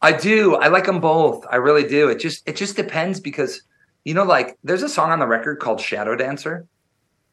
[0.00, 0.54] I do.
[0.54, 1.44] I like them both.
[1.50, 2.08] I really do.
[2.08, 3.62] It just it just depends because
[4.04, 6.66] you know like there's a song on the record called Shadow Dancer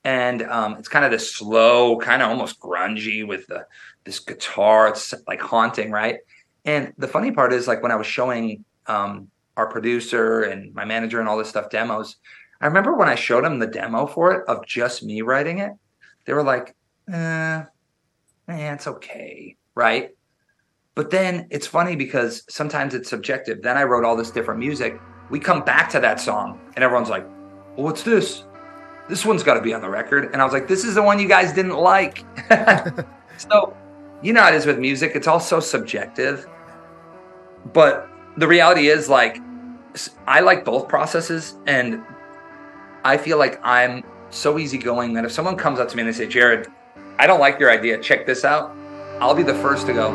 [0.04, 3.66] and um it's kind of this slow, kind of almost grungy with the
[4.04, 6.20] this guitar it's like haunting, right?
[6.64, 10.86] And the funny part is like when I was showing um our producer and my
[10.86, 12.18] manager and all this stuff demos,
[12.62, 15.72] I remember when I showed him the demo for it of just me writing it
[16.26, 16.76] they were like,
[17.12, 17.64] eh,
[18.50, 20.12] eh, it's okay, right?
[20.96, 23.62] But then it's funny because sometimes it's subjective.
[23.62, 25.00] Then I wrote all this different music.
[25.30, 27.26] We come back to that song and everyone's like,
[27.76, 28.46] "Well, what's this?
[29.10, 31.04] This one's got to be on the record." And I was like, "This is the
[31.04, 32.24] one you guys didn't like."
[33.38, 33.76] so,
[34.22, 35.12] you know how it is with music.
[35.16, 36.48] It's all so subjective.
[37.74, 38.08] But
[38.38, 39.40] the reality is like
[40.28, 42.02] I like both processes and
[43.04, 44.04] I feel like I'm
[44.36, 46.68] so easygoing that if someone comes up to me and they say, Jared,
[47.18, 48.76] I don't like your idea, check this out,
[49.20, 50.12] I'll be the first to go,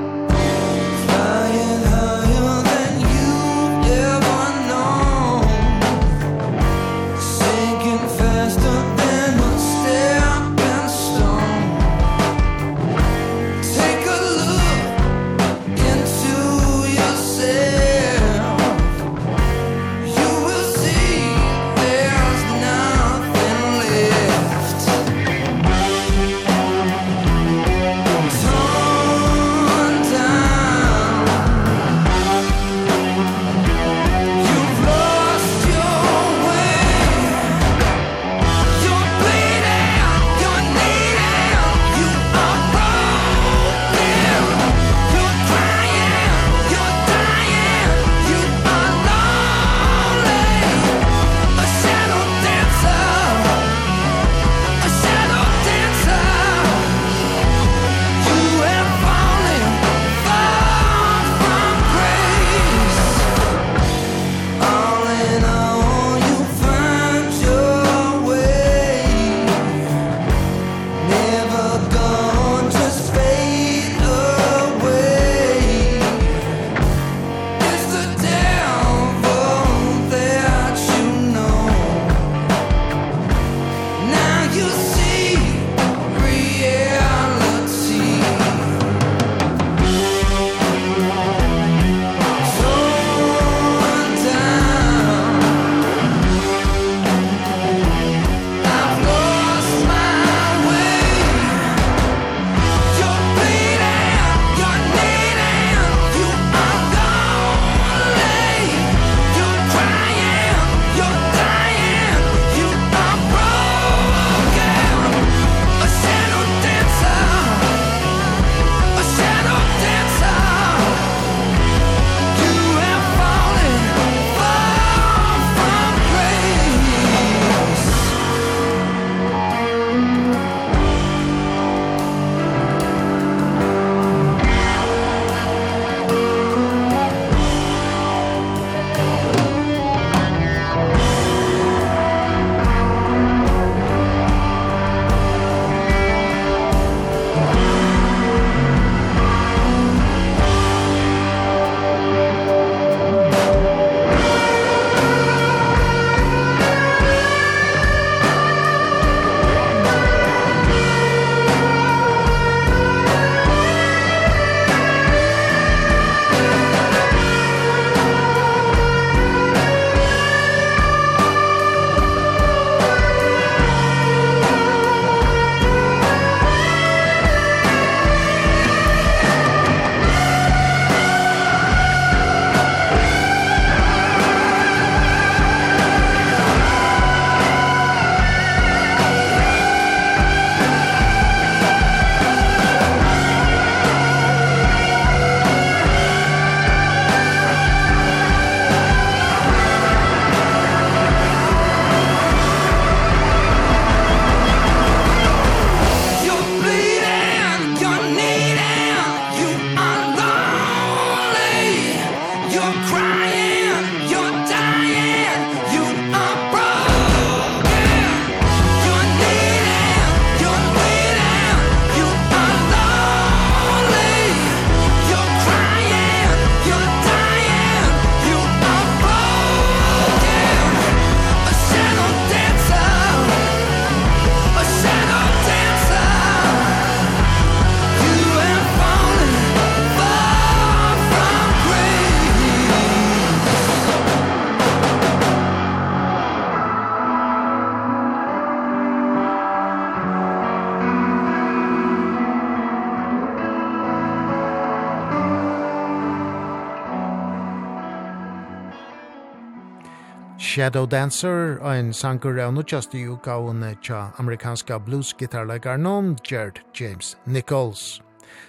[260.50, 268.00] Shadow Dancer, ein sanger av nutjast i utgavene tja amerikanska bluesgitarlegarnon Gerd James Nichols.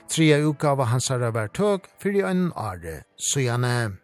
[0.10, 4.00] Tria utgava hansara var tøg fyrir ein are søyane.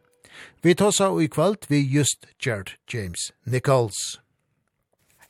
[0.62, 4.20] Vi tåsa i kvalt vi just Gerd James Nichols.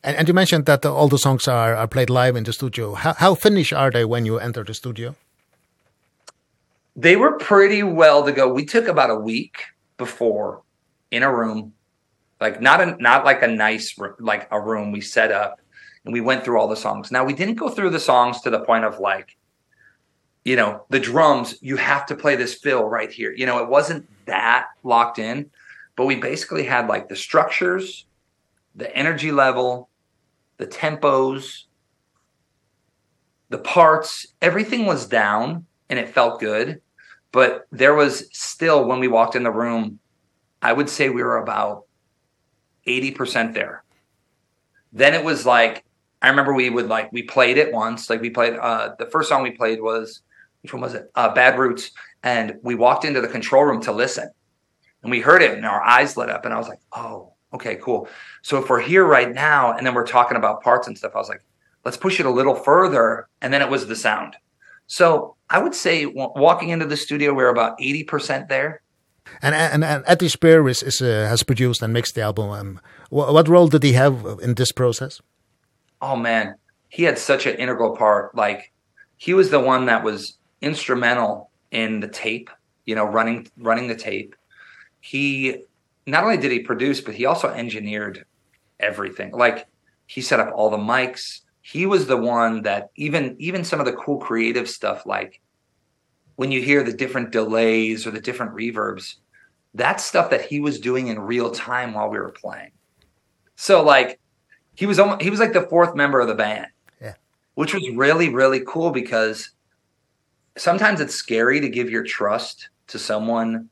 [0.03, 2.51] And, and you mentioned that the, all the songs are, are played live in the
[2.51, 2.95] studio.
[2.95, 5.15] How, how finished are they when you enter the studio?
[6.97, 8.51] They were pretty well to go.
[8.51, 10.63] We took about a week before
[11.11, 11.71] in a room
[12.39, 15.59] like not a not like a nice like a room we set up
[16.05, 17.11] and we went through all the songs.
[17.11, 19.37] Now we didn't go through the songs to the point of like
[20.45, 23.31] you know the drums you have to play this fill right here.
[23.31, 25.49] You know it wasn't that locked in
[25.97, 28.05] but we basically had like the structures
[28.75, 29.89] the energy level
[30.57, 31.63] the tempos
[33.49, 36.79] the parts everything was down and it felt good
[37.33, 39.99] but there was still when we walked in the room
[40.61, 41.85] i would say we were about
[42.87, 43.83] 80% there.
[44.93, 45.83] Then it was like
[46.21, 49.29] I remember we would like we played it once, like we played uh the first
[49.29, 50.21] song we played was
[50.61, 51.11] which one was it?
[51.15, 51.91] Uh Bad Roots
[52.23, 54.29] and we walked into the control room to listen.
[55.03, 57.75] And we heard it and our eyes lit up and I was like, "Oh, okay,
[57.75, 58.09] cool."
[58.41, 61.19] So if we're here right now and then we're talking about parts and stuff, I
[61.19, 61.43] was like,
[61.85, 64.35] "Let's push it a little further." And then it was the sound.
[64.87, 68.81] So, I would say walking into the studio we're about 80% there
[69.41, 72.49] And, and, and Eddie Spear is, is, uh, has produced and mixed the album.
[72.49, 72.79] Um,
[73.09, 75.21] what, what role did he have in this process?
[76.01, 76.55] Oh, man.
[76.89, 78.33] He had such an integral part.
[78.35, 78.71] Like,
[79.17, 82.49] he was the one that was instrumental in the tape,
[82.85, 84.35] you know, running running the tape.
[85.01, 85.63] He
[86.05, 88.25] not only did he produce, but he also engineered
[88.79, 89.31] everything.
[89.31, 89.67] Like,
[90.05, 91.41] he set up all the mics.
[91.61, 95.41] He was the one that even even some of the cool creative stuff like
[96.37, 99.15] when you hear the different delays or the different reverbs
[99.77, 102.71] that's stuff that he was doing in real time while we were playing.
[103.55, 104.19] So like
[104.75, 106.67] he was almost, he was like the fourth member of the band.
[107.01, 107.13] Yeah.
[107.55, 109.51] Which was really really cool because
[110.57, 113.69] sometimes it's scary to give your trust to someone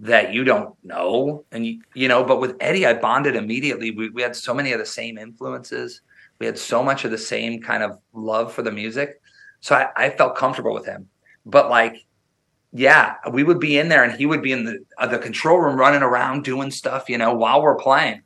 [0.00, 3.90] that you don't know and you, you know but with Eddie I bonded immediately.
[3.90, 6.02] We we had so many of the same influences.
[6.38, 9.20] We had so much of the same kind of love for the music.
[9.60, 11.08] So I I felt comfortable with him
[11.48, 12.04] but like
[12.72, 15.58] yeah we would be in there and he would be in the uh, the control
[15.58, 18.22] room running around doing stuff you know while we're playing.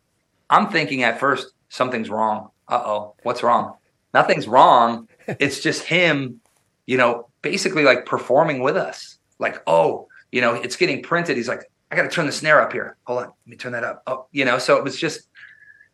[0.51, 2.51] I'm thinking at first something's wrong.
[2.69, 3.77] Uh-oh what's wrong?
[4.12, 5.09] Nothing's wrong.
[5.39, 6.40] It's just him
[6.86, 9.19] you know basically like performing with us.
[9.39, 11.36] Like oh you know it's getting printed.
[11.36, 12.97] He's like i got to turn the snare up here.
[13.05, 14.03] Hold on let me turn that up.
[14.09, 15.28] Oh you know so it was just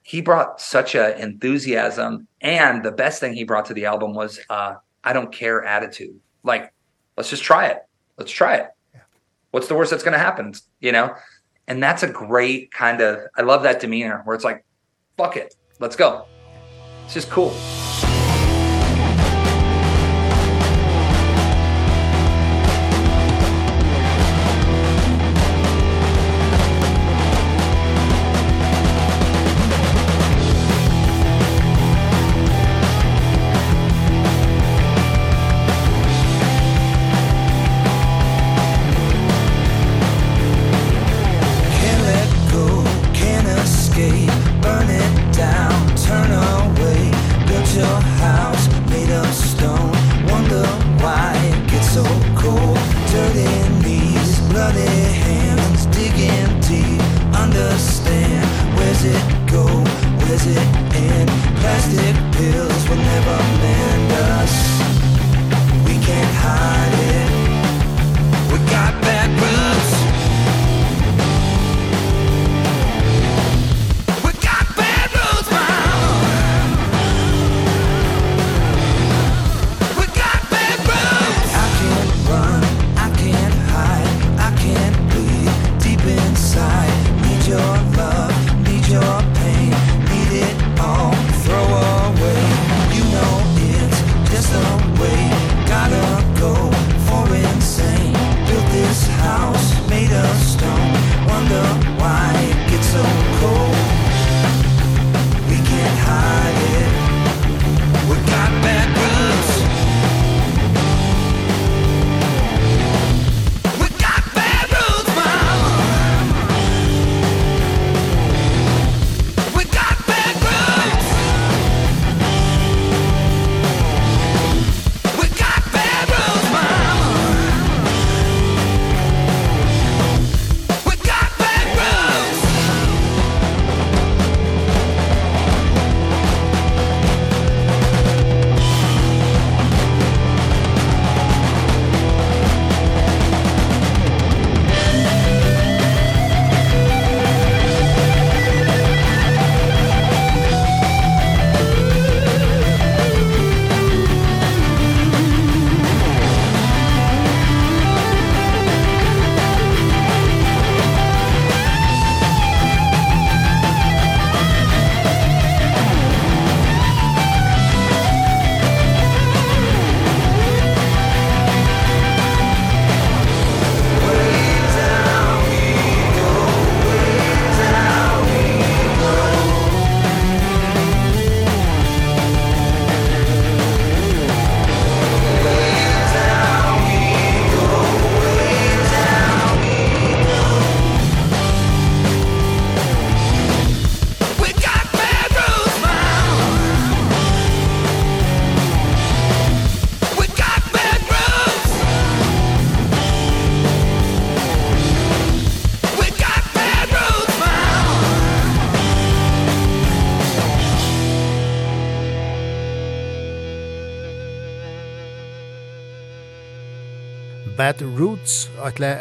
[0.03, 4.41] he brought such a enthusiasm and the best thing he brought to the album was
[4.49, 6.19] uh i don't care attitude.
[6.43, 6.73] Like
[7.19, 7.83] Let's just try it.
[8.17, 8.69] Let's try it.
[9.51, 11.17] What's the worst that's going to happen, you know?
[11.67, 14.65] And that's a great kind of I love that demeanor where it's like
[15.17, 15.57] fuck it.
[15.81, 16.27] Let's go.
[17.07, 17.53] It's just cool.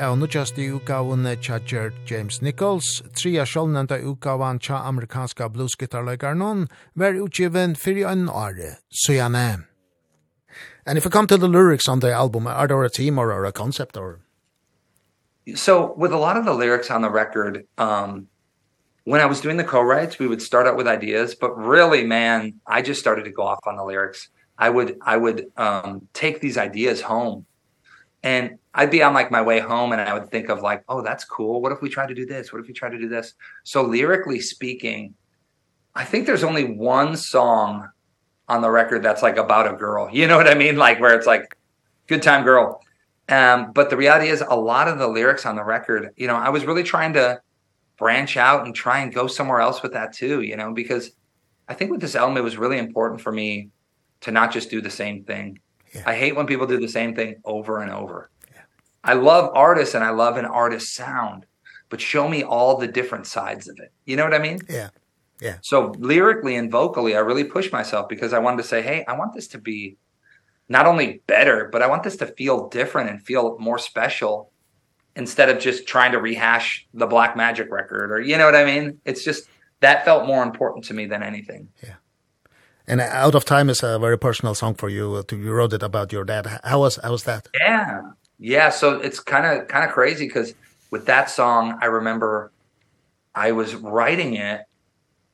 [0.08, 7.76] av nødjaste utgavene tja Gerd James Nichols, tria sjålnenda utgavan tja amerikanska bluesgitarløygarnon, var utgiven
[7.76, 9.68] fyrir en åre, søgjane.
[10.86, 13.46] And if we come to the lyrics on the album, are there a team or
[13.46, 14.22] a concept or?
[15.56, 18.28] So with a lot of the lyrics on the record, um,
[19.04, 22.62] when I was doing the co-writes, we would start out with ideas, but really, man,
[22.66, 24.30] I just started to go off on the lyrics.
[24.58, 27.46] I would I would um take these ideas home
[28.24, 31.02] And I'd be on like my way home and I would think of like, oh,
[31.02, 31.62] that's cool.
[31.62, 32.52] What if we try to do this?
[32.52, 33.34] What if we try to do this?
[33.64, 35.14] So lyrically speaking,
[35.96, 37.90] I think there's only one song
[38.48, 40.10] on the record that's like about a girl.
[40.12, 40.78] You know what I mean?
[40.78, 41.58] Like where it's like
[42.08, 42.82] good time girl.
[43.30, 46.36] Um but the reality is a lot of the lyrics on the record, you know,
[46.36, 47.42] I was really trying to
[47.98, 51.12] branch out and try and go somewhere else with that too, you know, because
[51.68, 53.70] I think with this album it was really important for me
[54.22, 55.60] to not just do the same thing
[55.98, 56.04] Yeah.
[56.06, 58.30] I hate when people do the same thing over and over.
[58.52, 58.62] Yeah.
[59.04, 61.46] I love artists and I love an artist sound,
[61.90, 63.92] but show me all the different sides of it.
[64.06, 64.60] You know what I mean?
[64.70, 64.90] Yeah.
[65.42, 65.58] Yeah.
[65.62, 69.16] So lyrically and vocally, I really pushed myself because I wanted to say, "Hey, I
[69.16, 69.98] want this to be
[70.70, 74.52] not only better, but I want this to feel different and feel more special
[75.16, 78.66] instead of just trying to rehash the Black Magic record or you know what I
[78.66, 79.00] mean?
[79.06, 79.48] It's just
[79.80, 81.70] that felt more important to me than anything.
[81.84, 81.96] Yeah.
[82.88, 85.22] And Out of Time is a very personal song for you.
[85.30, 86.62] You wrote it about your dad.
[86.64, 87.50] How was how was that?
[87.60, 88.02] Yeah.
[88.40, 90.54] Yeah, so it's kind of kind of crazy cuz
[90.90, 92.52] with that song I remember
[93.36, 94.62] I was writing it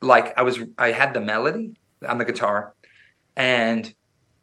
[0.00, 1.76] like I was I had the melody
[2.06, 2.74] on the guitar
[3.36, 3.94] and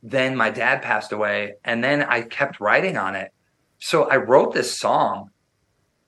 [0.01, 3.33] then my dad passed away and then I kept writing on it.
[3.79, 5.31] So I wrote this song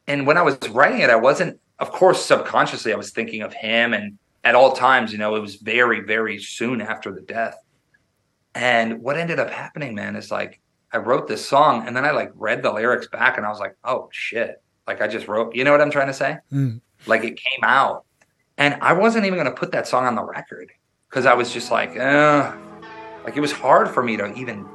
[0.07, 3.53] and when I was writing it I wasn't of course subconsciously I was thinking of
[3.53, 7.57] him and at all times, you know, it was very very soon after the death.
[8.55, 10.59] And what ended up happening, man, is like
[10.91, 13.59] I wrote this song and then I like read the lyrics back and I was
[13.59, 16.37] like, "Oh shit." Like I just wrote, you know what I'm trying to say?
[16.51, 16.81] Mm.
[17.05, 18.03] Like it came out.
[18.57, 20.71] And I wasn't even going to put that song on the record
[21.09, 22.53] cuz I was just like, "Uh."
[23.23, 24.67] Like it was hard for me to even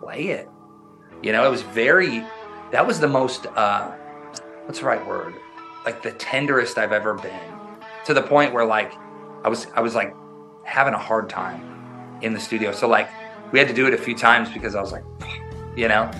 [0.00, 0.48] play it.
[1.22, 2.24] You know, it was very
[2.72, 3.90] that was the most uh
[4.64, 5.34] what's the right word?
[5.84, 7.40] Like the tenderest I've ever been.
[8.06, 8.92] To the point where like
[9.44, 10.14] I was I was like
[10.64, 12.72] having a hard time in the studio.
[12.72, 13.08] So like
[13.52, 15.04] we had to do it a few times because I was like
[15.76, 16.10] you know.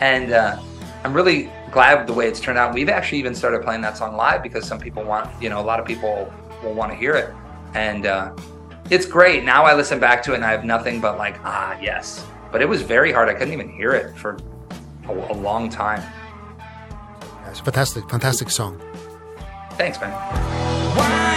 [0.00, 0.60] And uh
[1.04, 2.74] I'm really glad with the way it's turned out.
[2.74, 5.62] We've actually even started playing that song live because some people want, you know, a
[5.64, 6.32] lot of people
[6.62, 7.34] will want to hear it.
[7.74, 8.34] And uh
[8.90, 9.44] it's great.
[9.44, 12.24] Now I listen back to it and I have nothing but like ah, yes.
[12.50, 13.28] But it was very hard.
[13.28, 14.38] I couldn't even hear it for
[15.08, 16.02] a, a long time.
[17.46, 18.80] It's a fantastic fantastic song.
[19.72, 20.10] Thanks, man.
[20.96, 21.29] Wow.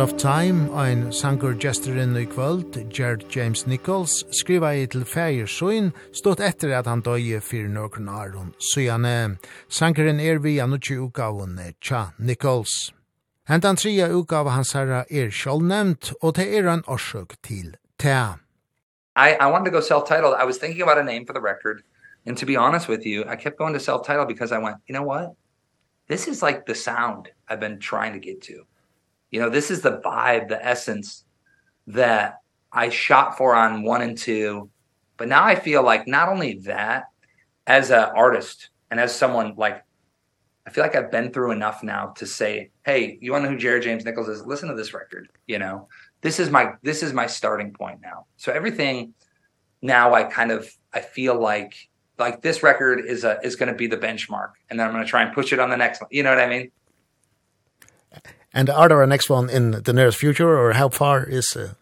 [0.00, 5.90] of Time, ein sangur gesterin i kvöld, Gerard James Nichols, skriva i til feir søyn,
[6.12, 8.54] stått etter at han døye fyrir nøkron aron.
[8.58, 9.36] Søyane,
[9.68, 12.92] sangurin er vi anutsi ugaven Tja Nichols.
[13.48, 18.38] Hentan tria ugav hans herra er sjålnevnt, og det er en orsøk til Tea.
[19.16, 20.34] I, I wanted to go self-titled.
[20.34, 21.82] I was thinking about a name for the record,
[22.24, 24.94] and to be honest with you, I kept going to self-titled because I went, you
[24.94, 25.34] know what?
[26.08, 28.66] This is like the sound I've been trying to get to.
[29.30, 31.24] You know, this is the vibe, the essence
[31.86, 32.36] that
[32.72, 34.68] I shot for on 1 and 2.
[35.16, 37.04] But now I feel like not only that
[37.66, 39.84] as an artist and as someone like
[40.66, 43.54] I feel like I've been through enough now to say, "Hey, you want to know
[43.54, 44.46] who Jerry James Nichols is?
[44.46, 45.88] Listen to this record, you know.
[46.20, 49.14] This is my this is my starting point now." So everything
[49.82, 51.74] now I kind of I feel like
[52.18, 55.04] like this record is a is going to be the benchmark and then I'm going
[55.04, 56.08] to try and push it on the next one.
[56.12, 56.70] You know what I mean?
[58.52, 61.74] And are there a next one in the nearest future or how far is uh...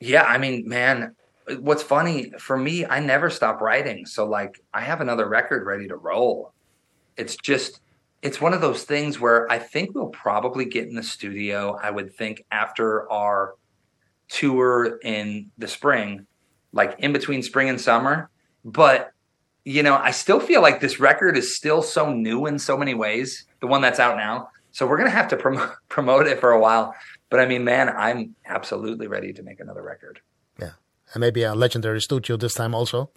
[0.00, 1.14] Yeah, I mean, man,
[1.58, 4.06] what's funny for me, I never stop writing.
[4.06, 6.52] So like I have another record ready to roll.
[7.16, 7.80] It's just
[8.22, 11.90] it's one of those things where I think we'll probably get in the studio, I
[11.90, 13.54] would think after our
[14.28, 16.26] tour in the spring,
[16.72, 18.30] like in between spring and summer,
[18.64, 19.12] but
[19.66, 22.94] you know, I still feel like this record is still so new in so many
[22.94, 26.40] ways, the one that's out now So we're going to have to promote promote it
[26.40, 26.96] for a while,
[27.30, 30.20] but I mean, man, I'm absolutely ready to make another record.
[30.58, 30.72] Yeah.
[31.12, 33.10] And maybe a legendary studio this time also.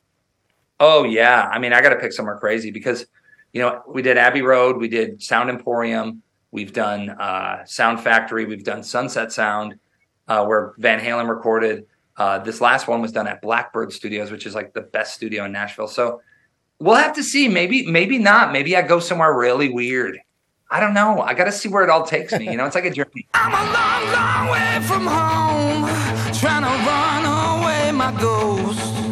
[0.80, 1.50] Oh yeah.
[1.52, 3.08] I mean, I got to pick somewhere crazy because
[3.54, 6.22] you know, we did Abbey Road, we did Sound Emporium,
[6.52, 9.80] we've done uh Sound Factory, we've done Sunset Sound
[10.28, 11.88] uh where Van Halen recorded.
[12.18, 15.46] Uh this last one was done at Blackbird Studios, which is like the best studio
[15.46, 15.88] in Nashville.
[15.88, 16.22] So
[16.78, 17.48] we'll have to see.
[17.48, 18.52] Maybe maybe not.
[18.52, 20.20] Maybe I go somewhere really weird.
[20.70, 21.22] I don't know.
[21.22, 22.50] I got to see where it all takes me.
[22.50, 23.26] You know, it's like a journey.
[23.34, 25.88] I'm a long, long way from home,
[26.34, 29.07] trying to run away my ghost.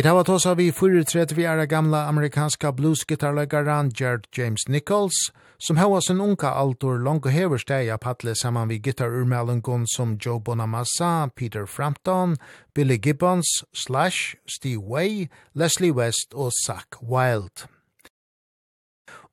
[0.00, 5.76] Vi tar oss av i 34 vi er gamla amerikanska bluesgitarlegaren Gerd James Nichols, som
[5.76, 10.40] hava sin unka altor langt og hever steg av patle saman vi gitarurmelengon som Joe
[10.40, 12.38] Bonamassa, Peter Frampton,
[12.74, 17.68] Billy Gibbons, Slash, Steve Way, Leslie West og Zach Wilde.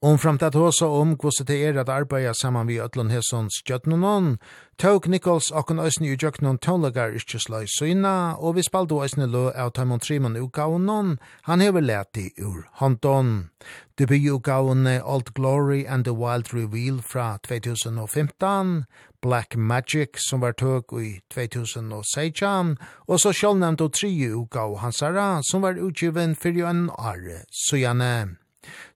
[0.01, 4.37] Omframt at hosa om hvordan det er at arbeida saman vi Øtlund Hesson Stjøtnonon,
[4.77, 9.49] tåg Nichols okken òsne i Jøknon tånlegar ikkje sløy søyna, og vi spalde òsne lø
[9.57, 11.17] av Taimon Trimon utgavnon,
[11.49, 13.49] han hever leti ur håndon.
[13.97, 18.85] Debututgavne Old Glory and the Wild Reveal fra 2015,
[19.21, 25.65] Black Magic som var tøk i 2016, og så sjålnevnt og tri utgav hansara som
[25.65, 28.37] var utgiven fyrir en are søyane.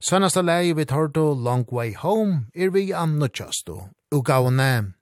[0.00, 3.78] Sannasta lei vi tar Long Way Home er vi annotjastu,
[4.12, 4.92] og gavne.